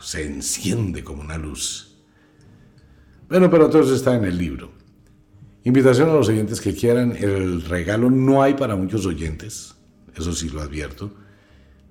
se 0.00 0.24
enciende 0.24 1.02
como 1.02 1.22
una 1.22 1.38
luz. 1.38 1.96
Bueno, 3.28 3.50
pero 3.50 3.68
todo 3.70 3.82
eso 3.82 3.94
está 3.94 4.14
en 4.14 4.24
el 4.24 4.38
libro. 4.38 4.70
Invitación 5.64 6.10
a 6.10 6.14
los 6.14 6.28
oyentes 6.28 6.60
que 6.60 6.74
quieran. 6.74 7.16
El 7.16 7.62
regalo 7.62 8.10
no 8.10 8.42
hay 8.42 8.54
para 8.54 8.76
muchos 8.76 9.06
oyentes, 9.06 9.74
eso 10.14 10.32
sí 10.32 10.48
lo 10.48 10.60
advierto. 10.60 11.12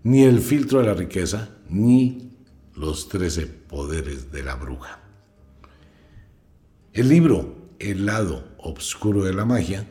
Ni 0.04 0.24
el 0.24 0.40
filtro 0.40 0.80
de 0.80 0.88
la 0.88 0.94
riqueza, 0.94 1.50
ni 1.70 2.32
los 2.76 3.10
13 3.10 3.48
poderes 3.48 4.32
de 4.32 4.44
la 4.44 4.56
bruja. 4.56 5.00
El 6.94 7.10
libro 7.10 7.70
El 7.80 8.08
lado 8.62 8.74
oscuro 8.74 9.24
de 9.24 9.34
la 9.34 9.46
magia 9.46 9.88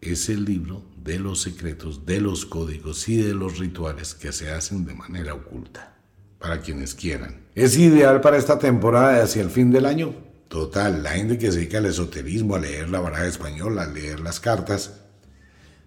es 0.00 0.28
el 0.28 0.44
libro 0.44 0.82
de 1.02 1.18
los 1.18 1.40
secretos, 1.40 2.06
de 2.06 2.20
los 2.20 2.46
códigos 2.46 3.08
y 3.08 3.16
de 3.16 3.34
los 3.34 3.58
rituales 3.58 4.14
que 4.14 4.32
se 4.32 4.50
hacen 4.50 4.84
de 4.84 4.94
manera 4.94 5.34
oculta, 5.34 5.96
para 6.38 6.60
quienes 6.60 6.94
quieran. 6.94 7.46
¿Es 7.54 7.76
ideal 7.78 8.20
para 8.20 8.36
esta 8.36 8.58
temporada 8.58 9.22
hacia 9.22 9.42
el 9.42 9.50
fin 9.50 9.70
del 9.70 9.86
año? 9.86 10.14
Total, 10.48 11.02
la 11.02 11.10
gente 11.10 11.38
que 11.38 11.50
se 11.50 11.58
dedica 11.58 11.78
al 11.78 11.86
esoterismo, 11.86 12.54
a 12.54 12.60
leer 12.60 12.88
la 12.88 13.00
baraja 13.00 13.26
española, 13.26 13.82
a 13.82 13.86
leer 13.86 14.20
las 14.20 14.40
cartas, 14.40 15.00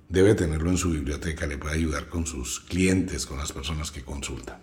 debe 0.09 0.35
tenerlo 0.35 0.69
en 0.69 0.77
su 0.77 0.91
biblioteca, 0.91 1.47
le 1.47 1.57
puede 1.57 1.75
ayudar 1.75 2.07
con 2.07 2.25
sus 2.25 2.59
clientes, 2.59 3.25
con 3.25 3.37
las 3.37 3.51
personas 3.51 3.91
que 3.91 4.03
consultan. 4.03 4.57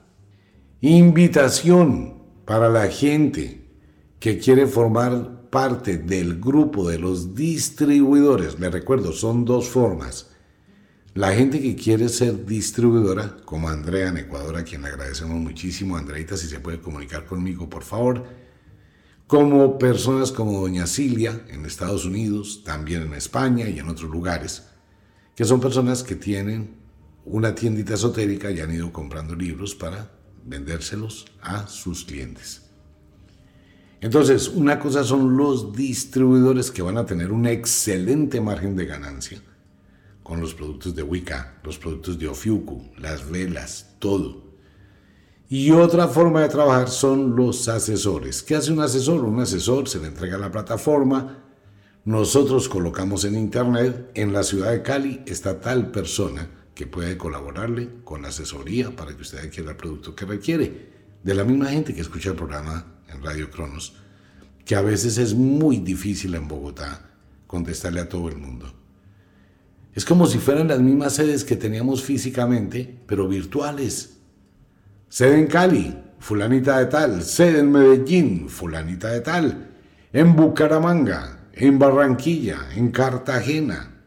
Invitación 0.80 2.22
para 2.44 2.68
la 2.68 2.88
gente 2.88 3.66
que 4.18 4.38
quiere 4.38 4.66
formar 4.66 5.35
parte 5.56 5.96
del 5.96 6.38
grupo 6.38 6.86
de 6.86 6.98
los 6.98 7.34
distribuidores. 7.34 8.60
Le 8.60 8.68
recuerdo, 8.68 9.10
son 9.12 9.46
dos 9.46 9.70
formas. 9.70 10.26
La 11.14 11.32
gente 11.32 11.62
que 11.62 11.74
quiere 11.74 12.10
ser 12.10 12.44
distribuidora, 12.44 13.38
como 13.46 13.70
Andrea 13.70 14.08
en 14.08 14.18
Ecuador, 14.18 14.58
a 14.58 14.64
quien 14.64 14.82
le 14.82 14.88
agradecemos 14.88 15.36
muchísimo. 15.36 15.96
Andreita, 15.96 16.36
si 16.36 16.46
se 16.46 16.60
puede 16.60 16.78
comunicar 16.78 17.24
conmigo, 17.24 17.70
por 17.70 17.84
favor 17.84 18.22
como 19.26 19.78
personas 19.78 20.30
como 20.30 20.60
Doña 20.60 20.86
Silvia 20.86 21.46
en 21.48 21.64
Estados 21.64 22.04
Unidos, 22.04 22.62
también 22.62 23.00
en 23.04 23.14
España 23.14 23.66
y 23.66 23.78
en 23.78 23.88
otros 23.88 24.10
lugares, 24.10 24.64
que 25.34 25.46
son 25.46 25.58
personas 25.58 26.02
que 26.02 26.16
tienen 26.16 26.76
una 27.24 27.54
tiendita 27.54 27.94
esotérica 27.94 28.50
y 28.50 28.60
han 28.60 28.74
ido 28.74 28.92
comprando 28.92 29.34
libros 29.34 29.74
para 29.74 30.12
vendérselos 30.44 31.24
a 31.40 31.66
sus 31.66 32.04
clientes. 32.04 32.65
Entonces, 34.00 34.48
una 34.48 34.78
cosa 34.78 35.04
son 35.04 35.36
los 35.36 35.72
distribuidores 35.72 36.70
que 36.70 36.82
van 36.82 36.98
a 36.98 37.06
tener 37.06 37.32
un 37.32 37.46
excelente 37.46 38.40
margen 38.40 38.76
de 38.76 38.86
ganancia 38.86 39.40
con 40.22 40.40
los 40.40 40.54
productos 40.54 40.94
de 40.94 41.02
Wicca, 41.02 41.58
los 41.62 41.78
productos 41.78 42.18
de 42.18 42.28
Ofiuku, 42.28 42.82
las 42.98 43.30
velas, 43.30 43.94
todo. 43.98 44.44
Y 45.48 45.70
otra 45.70 46.08
forma 46.08 46.42
de 46.42 46.48
trabajar 46.48 46.88
son 46.88 47.36
los 47.36 47.68
asesores. 47.68 48.42
¿Qué 48.42 48.56
hace 48.56 48.72
un 48.72 48.80
asesor? 48.80 49.24
Un 49.24 49.40
asesor 49.40 49.88
se 49.88 50.00
le 50.00 50.08
entrega 50.08 50.36
la 50.36 50.50
plataforma, 50.50 51.44
nosotros 52.04 52.68
colocamos 52.68 53.24
en 53.24 53.36
internet, 53.36 54.12
en 54.14 54.32
la 54.32 54.42
ciudad 54.42 54.70
de 54.70 54.82
Cali 54.82 55.22
está 55.26 55.60
tal 55.60 55.90
persona 55.90 56.48
que 56.72 56.86
puede 56.86 57.16
colaborarle 57.16 57.88
con 58.04 58.22
la 58.22 58.28
asesoría 58.28 58.94
para 58.94 59.16
que 59.16 59.22
usted 59.22 59.38
adquiera 59.38 59.70
el 59.70 59.76
producto 59.76 60.14
que 60.14 60.24
requiere. 60.24 60.90
De 61.24 61.34
la 61.34 61.42
misma 61.42 61.66
gente 61.66 61.94
que 61.94 62.02
escucha 62.02 62.30
el 62.30 62.36
programa 62.36 62.95
Radio 63.22 63.50
Cronos, 63.50 63.94
que 64.64 64.76
a 64.76 64.82
veces 64.82 65.18
es 65.18 65.34
muy 65.34 65.78
difícil 65.78 66.34
en 66.34 66.48
Bogotá 66.48 67.10
contestarle 67.46 68.00
a 68.00 68.08
todo 68.08 68.28
el 68.28 68.36
mundo. 68.36 68.72
Es 69.94 70.04
como 70.04 70.26
si 70.26 70.38
fueran 70.38 70.68
las 70.68 70.80
mismas 70.80 71.14
sedes 71.14 71.42
que 71.44 71.56
teníamos 71.56 72.02
físicamente, 72.02 72.98
pero 73.06 73.28
virtuales. 73.28 74.18
Sede 75.08 75.38
en 75.38 75.46
Cali, 75.46 75.96
fulanita 76.18 76.78
de 76.78 76.86
tal. 76.86 77.22
Sede 77.22 77.60
en 77.60 77.72
Medellín, 77.72 78.48
fulanita 78.50 79.08
de 79.08 79.20
tal. 79.20 79.70
En 80.12 80.36
Bucaramanga, 80.36 81.48
en 81.54 81.78
Barranquilla, 81.78 82.68
en 82.74 82.90
Cartagena, 82.90 84.02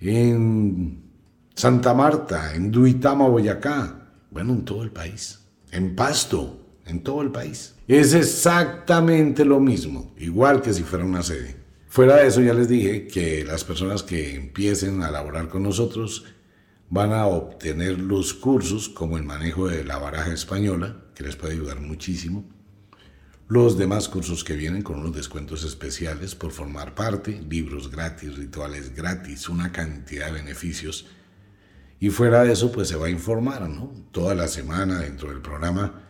en 0.00 1.02
Santa 1.54 1.94
Marta, 1.94 2.54
en 2.54 2.70
Duitama, 2.70 3.26
Boyacá. 3.26 4.10
Bueno, 4.30 4.52
en 4.52 4.64
todo 4.66 4.82
el 4.82 4.90
país. 4.90 5.40
En 5.70 5.96
Pasto, 5.96 6.65
en 6.86 7.02
todo 7.02 7.22
el 7.22 7.30
país. 7.30 7.74
Es 7.88 8.14
exactamente 8.14 9.44
lo 9.44 9.60
mismo, 9.60 10.14
igual 10.18 10.62
que 10.62 10.72
si 10.72 10.82
fuera 10.82 11.04
una 11.04 11.22
sede. 11.22 11.56
Fuera 11.88 12.16
de 12.16 12.26
eso 12.26 12.40
ya 12.40 12.54
les 12.54 12.68
dije 12.68 13.06
que 13.06 13.44
las 13.44 13.64
personas 13.64 14.02
que 14.02 14.36
empiecen 14.36 15.02
a 15.02 15.10
laborar 15.10 15.48
con 15.48 15.62
nosotros 15.62 16.24
van 16.88 17.12
a 17.12 17.26
obtener 17.26 17.98
los 17.98 18.34
cursos 18.34 18.88
como 18.88 19.16
el 19.16 19.24
manejo 19.24 19.68
de 19.68 19.84
la 19.84 19.98
baraja 19.98 20.32
española, 20.32 21.04
que 21.14 21.24
les 21.24 21.36
puede 21.36 21.54
ayudar 21.54 21.80
muchísimo. 21.80 22.44
Los 23.48 23.78
demás 23.78 24.08
cursos 24.08 24.42
que 24.42 24.54
vienen 24.54 24.82
con 24.82 24.98
unos 24.98 25.14
descuentos 25.14 25.64
especiales 25.64 26.34
por 26.34 26.50
formar 26.50 26.94
parte, 26.94 27.40
libros 27.48 27.90
gratis, 27.90 28.36
rituales 28.36 28.94
gratis, 28.94 29.48
una 29.48 29.72
cantidad 29.72 30.26
de 30.26 30.32
beneficios. 30.32 31.06
Y 32.00 32.10
fuera 32.10 32.42
de 32.42 32.52
eso, 32.52 32.72
pues 32.72 32.88
se 32.88 32.96
va 32.96 33.06
a 33.06 33.10
informar, 33.10 33.68
¿no? 33.68 33.92
Toda 34.10 34.34
la 34.34 34.48
semana 34.48 34.98
dentro 34.98 35.28
del 35.28 35.40
programa 35.40 36.05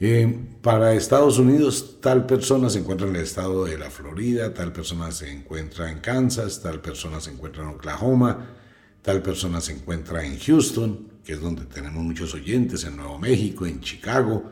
Eh, 0.00 0.56
para 0.60 0.94
Estados 0.94 1.38
Unidos, 1.38 2.00
tal 2.00 2.26
persona 2.26 2.68
se 2.68 2.80
encuentra 2.80 3.06
en 3.06 3.14
el 3.14 3.22
estado 3.22 3.64
de 3.64 3.78
la 3.78 3.90
Florida, 3.90 4.52
tal 4.52 4.72
persona 4.72 5.12
se 5.12 5.30
encuentra 5.30 5.90
en 5.90 6.00
Kansas, 6.00 6.60
tal 6.62 6.80
persona 6.80 7.20
se 7.20 7.30
encuentra 7.30 7.62
en 7.62 7.68
Oklahoma, 7.68 8.56
tal 9.02 9.22
persona 9.22 9.60
se 9.60 9.72
encuentra 9.72 10.24
en 10.24 10.38
Houston, 10.38 11.12
que 11.24 11.34
es 11.34 11.40
donde 11.40 11.66
tenemos 11.66 12.02
muchos 12.02 12.34
oyentes, 12.34 12.84
en 12.84 12.96
Nuevo 12.96 13.18
México, 13.18 13.66
en 13.66 13.80
Chicago, 13.80 14.50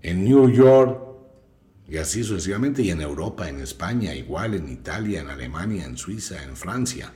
en 0.00 0.24
New 0.24 0.48
York, 0.50 1.02
y 1.88 1.96
así 1.96 2.22
sucesivamente, 2.22 2.82
y 2.82 2.90
en 2.90 3.00
Europa, 3.00 3.48
en 3.48 3.60
España, 3.60 4.14
igual, 4.14 4.54
en 4.54 4.68
Italia, 4.68 5.20
en 5.20 5.28
Alemania, 5.28 5.84
en 5.84 5.96
Suiza, 5.96 6.42
en 6.44 6.56
Francia, 6.56 7.12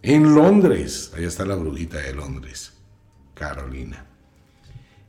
en 0.00 0.34
Londres, 0.34 1.12
allá 1.14 1.28
está 1.28 1.44
la 1.44 1.56
brujita 1.56 1.98
de 1.98 2.14
Londres, 2.14 2.72
Carolina. 3.34 4.07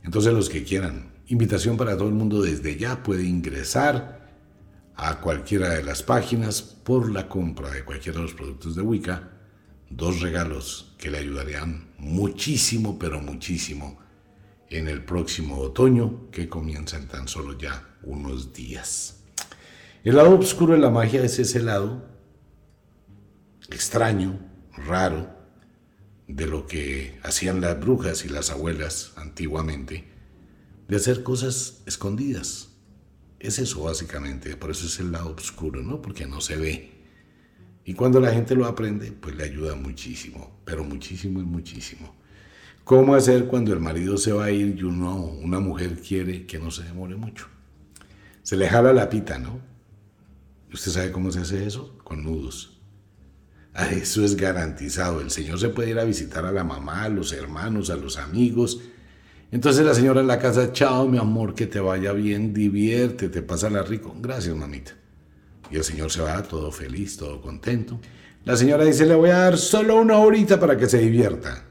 Entonces 0.02 0.32
los 0.32 0.48
que 0.48 0.64
quieran, 0.64 1.12
invitación 1.26 1.76
para 1.76 1.96
todo 1.96 2.08
el 2.08 2.14
mundo 2.14 2.42
desde 2.42 2.76
ya 2.76 3.02
puede 3.02 3.24
ingresar 3.24 4.28
a 4.96 5.20
cualquiera 5.20 5.70
de 5.70 5.82
las 5.82 6.02
páginas 6.02 6.62
por 6.62 7.10
la 7.10 7.28
compra 7.28 7.70
de 7.70 7.84
cualquiera 7.84 8.18
de 8.18 8.24
los 8.24 8.34
productos 8.34 8.74
de 8.76 8.82
Wicca. 8.82 9.30
Dos 9.88 10.20
regalos 10.20 10.94
que 10.98 11.10
le 11.10 11.18
ayudarían 11.18 11.88
muchísimo, 11.98 12.98
pero 12.98 13.20
muchísimo 13.20 13.98
en 14.68 14.88
el 14.88 15.04
próximo 15.04 15.58
otoño 15.58 16.30
que 16.30 16.48
comienza 16.48 16.96
en 16.96 17.08
tan 17.08 17.26
solo 17.28 17.58
ya 17.58 17.96
unos 18.02 18.52
días. 18.52 19.24
El 20.04 20.16
lado 20.16 20.38
oscuro 20.38 20.74
de 20.74 20.80
la 20.80 20.90
magia 20.90 21.22
es 21.22 21.38
ese 21.38 21.60
lado 21.60 22.08
extraño, 23.70 24.38
raro, 24.76 25.39
de 26.34 26.46
lo 26.46 26.66
que 26.66 27.18
hacían 27.22 27.60
las 27.60 27.78
brujas 27.80 28.24
y 28.24 28.28
las 28.28 28.50
abuelas 28.50 29.12
antiguamente, 29.16 30.04
de 30.88 30.96
hacer 30.96 31.22
cosas 31.22 31.82
escondidas. 31.86 32.68
Es 33.40 33.58
eso 33.58 33.84
básicamente, 33.84 34.56
por 34.56 34.70
eso 34.70 34.86
es 34.86 35.00
el 35.00 35.12
lado 35.12 35.34
oscuro, 35.34 35.82
¿no? 35.82 36.00
Porque 36.00 36.26
no 36.26 36.40
se 36.40 36.56
ve. 36.56 36.92
Y 37.84 37.94
cuando 37.94 38.20
la 38.20 38.32
gente 38.32 38.54
lo 38.54 38.66
aprende, 38.66 39.10
pues 39.12 39.34
le 39.34 39.44
ayuda 39.44 39.74
muchísimo, 39.74 40.60
pero 40.64 40.84
muchísimo 40.84 41.40
y 41.40 41.44
muchísimo. 41.44 42.14
¿Cómo 42.84 43.14
hacer 43.14 43.46
cuando 43.46 43.72
el 43.72 43.80
marido 43.80 44.16
se 44.16 44.32
va 44.32 44.44
a 44.46 44.50
ir 44.50 44.76
y 44.78 44.82
uno, 44.82 45.16
una 45.16 45.58
mujer 45.58 46.00
quiere 46.00 46.46
que 46.46 46.58
no 46.58 46.70
se 46.70 46.84
demore 46.84 47.16
mucho? 47.16 47.46
Se 48.42 48.56
le 48.56 48.68
jala 48.68 48.92
la 48.92 49.08
pita, 49.08 49.38
¿no? 49.38 49.60
¿Usted 50.72 50.92
sabe 50.92 51.12
cómo 51.12 51.32
se 51.32 51.40
hace 51.40 51.66
eso? 51.66 51.98
Con 52.04 52.22
nudos. 52.22 52.79
Eso 53.88 54.24
es 54.24 54.36
garantizado. 54.36 55.20
El 55.20 55.30
Señor 55.30 55.58
se 55.58 55.68
puede 55.70 55.90
ir 55.90 55.98
a 55.98 56.04
visitar 56.04 56.44
a 56.44 56.52
la 56.52 56.64
mamá, 56.64 57.04
a 57.04 57.08
los 57.08 57.32
hermanos, 57.32 57.90
a 57.90 57.96
los 57.96 58.18
amigos. 58.18 58.80
Entonces 59.52 59.84
la 59.84 59.94
señora 59.94 60.20
en 60.20 60.28
la 60.28 60.38
casa, 60.38 60.72
chao 60.72 61.08
mi 61.08 61.18
amor, 61.18 61.54
que 61.54 61.66
te 61.66 61.80
vaya 61.80 62.12
bien, 62.12 62.54
diviértete, 62.54 63.42
pásala 63.42 63.82
rico. 63.82 64.14
Gracias, 64.20 64.54
mamita. 64.54 64.92
Y 65.70 65.76
el 65.76 65.84
Señor 65.84 66.10
se 66.10 66.22
va 66.22 66.42
todo 66.42 66.70
feliz, 66.70 67.16
todo 67.16 67.40
contento. 67.40 68.00
La 68.44 68.56
señora 68.56 68.84
dice, 68.84 69.06
le 69.06 69.14
voy 69.14 69.30
a 69.30 69.38
dar 69.38 69.58
solo 69.58 70.00
una 70.00 70.18
horita 70.18 70.58
para 70.58 70.76
que 70.76 70.88
se 70.88 70.98
divierta. 70.98 71.64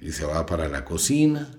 Y 0.00 0.12
se 0.12 0.24
va 0.24 0.46
para 0.46 0.68
la 0.68 0.84
cocina. 0.84 1.50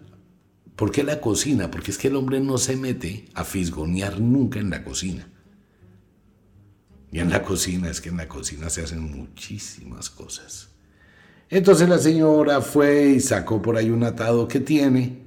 ¿Por 0.75 0.91
qué 0.91 1.03
la 1.03 1.21
cocina? 1.21 1.69
Porque 1.69 1.91
es 1.91 1.97
que 1.97 2.07
el 2.07 2.15
hombre 2.15 2.39
no 2.39 2.57
se 2.57 2.75
mete 2.75 3.25
a 3.33 3.43
fisgonear 3.43 4.19
nunca 4.19 4.59
en 4.59 4.69
la 4.69 4.83
cocina. 4.83 5.27
Y 7.14 7.20
en 7.20 7.30
la 7.30 7.43
cocina, 7.43 7.91
es 7.91 8.01
que 8.01 8.09
en 8.09 8.18
la 8.18 8.28
cocina 8.28 8.72
se 8.72 8.82
hacen 8.82 9.03
muchísimas 9.03 10.09
cosas. 10.09 10.70
Entonces 11.47 11.88
la 11.88 11.99
señora 11.99 12.59
fue 12.59 13.09
y 13.09 13.20
sacó 13.20 13.61
por 13.61 13.78
ahí 13.78 13.91
un 13.91 14.03
atado 14.03 14.47
que 14.47 14.59
tiene, 14.59 15.22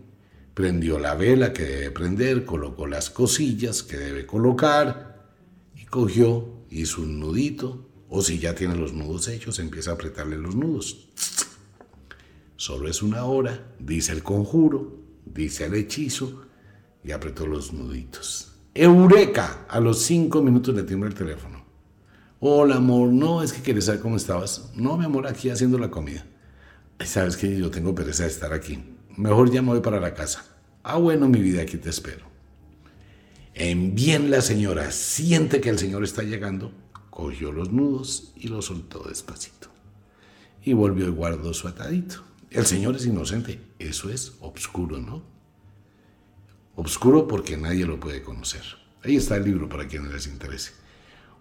prendió 0.52 0.98
la 0.98 1.14
vela 1.14 1.52
que 1.52 1.62
debe 1.62 1.92
prender, 1.92 2.44
colocó 2.44 2.88
las 2.88 3.08
cosillas 3.08 3.84
que 3.84 3.96
debe 3.98 4.26
colocar 4.26 5.30
y 5.76 5.84
cogió, 5.84 6.64
hizo 6.70 7.02
un 7.02 7.20
nudito, 7.20 7.88
o 8.08 8.20
si 8.20 8.40
ya 8.40 8.52
tiene 8.56 8.74
los 8.74 8.92
nudos 8.92 9.28
hechos, 9.28 9.60
empieza 9.60 9.92
a 9.92 9.94
apretarle 9.94 10.38
los 10.38 10.56
nudos. 10.56 11.10
Solo 12.56 12.88
es 12.88 13.00
una 13.00 13.26
hora, 13.26 13.74
dice 13.78 14.10
el 14.10 14.24
conjuro, 14.24 14.98
dice 15.24 15.66
el 15.66 15.74
hechizo 15.74 16.46
y 17.04 17.12
apretó 17.12 17.46
los 17.46 17.72
nuditos. 17.72 18.54
¡Eureka! 18.74 19.66
A 19.68 19.78
los 19.78 20.02
cinco 20.02 20.42
minutos 20.42 20.74
le 20.74 20.82
timbra 20.82 21.08
el 21.08 21.14
teléfono. 21.14 21.55
Hola, 22.48 22.76
amor. 22.76 23.08
No, 23.12 23.42
es 23.42 23.52
que 23.52 23.60
quieres 23.60 23.86
saber 23.86 24.00
cómo 24.00 24.16
estabas. 24.16 24.70
No, 24.72 24.96
mi 24.96 25.04
amor, 25.04 25.26
aquí 25.26 25.50
haciendo 25.50 25.78
la 25.78 25.90
comida. 25.90 26.24
Sabes 27.04 27.36
que 27.36 27.58
yo 27.58 27.72
tengo 27.72 27.92
pereza 27.92 28.22
de 28.22 28.28
estar 28.28 28.52
aquí. 28.52 28.84
Mejor 29.16 29.50
ya 29.50 29.62
me 29.62 29.70
voy 29.70 29.80
para 29.80 29.98
la 29.98 30.14
casa. 30.14 30.44
Ah, 30.84 30.96
bueno, 30.96 31.28
mi 31.28 31.40
vida, 31.40 31.62
aquí 31.62 31.76
te 31.76 31.90
espero. 31.90 32.24
En 33.52 33.96
bien 33.96 34.30
la 34.30 34.42
señora 34.42 34.92
siente 34.92 35.60
que 35.60 35.70
el 35.70 35.78
señor 35.80 36.04
está 36.04 36.22
llegando, 36.22 36.70
cogió 37.10 37.50
los 37.50 37.72
nudos 37.72 38.32
y 38.36 38.46
los 38.46 38.66
soltó 38.66 39.02
despacito. 39.08 39.66
Y 40.62 40.72
volvió 40.72 41.08
y 41.08 41.10
guardó 41.10 41.52
su 41.52 41.66
atadito. 41.66 42.22
El 42.52 42.64
señor 42.64 42.94
es 42.94 43.06
inocente. 43.06 43.58
Eso 43.80 44.08
es 44.08 44.34
obscuro, 44.38 45.00
¿no? 45.00 45.24
Obscuro 46.76 47.26
porque 47.26 47.56
nadie 47.56 47.86
lo 47.86 47.98
puede 47.98 48.22
conocer. 48.22 48.62
Ahí 49.02 49.16
está 49.16 49.34
el 49.34 49.46
libro 49.46 49.68
para 49.68 49.88
quienes 49.88 50.12
les 50.12 50.28
interese. 50.28 50.85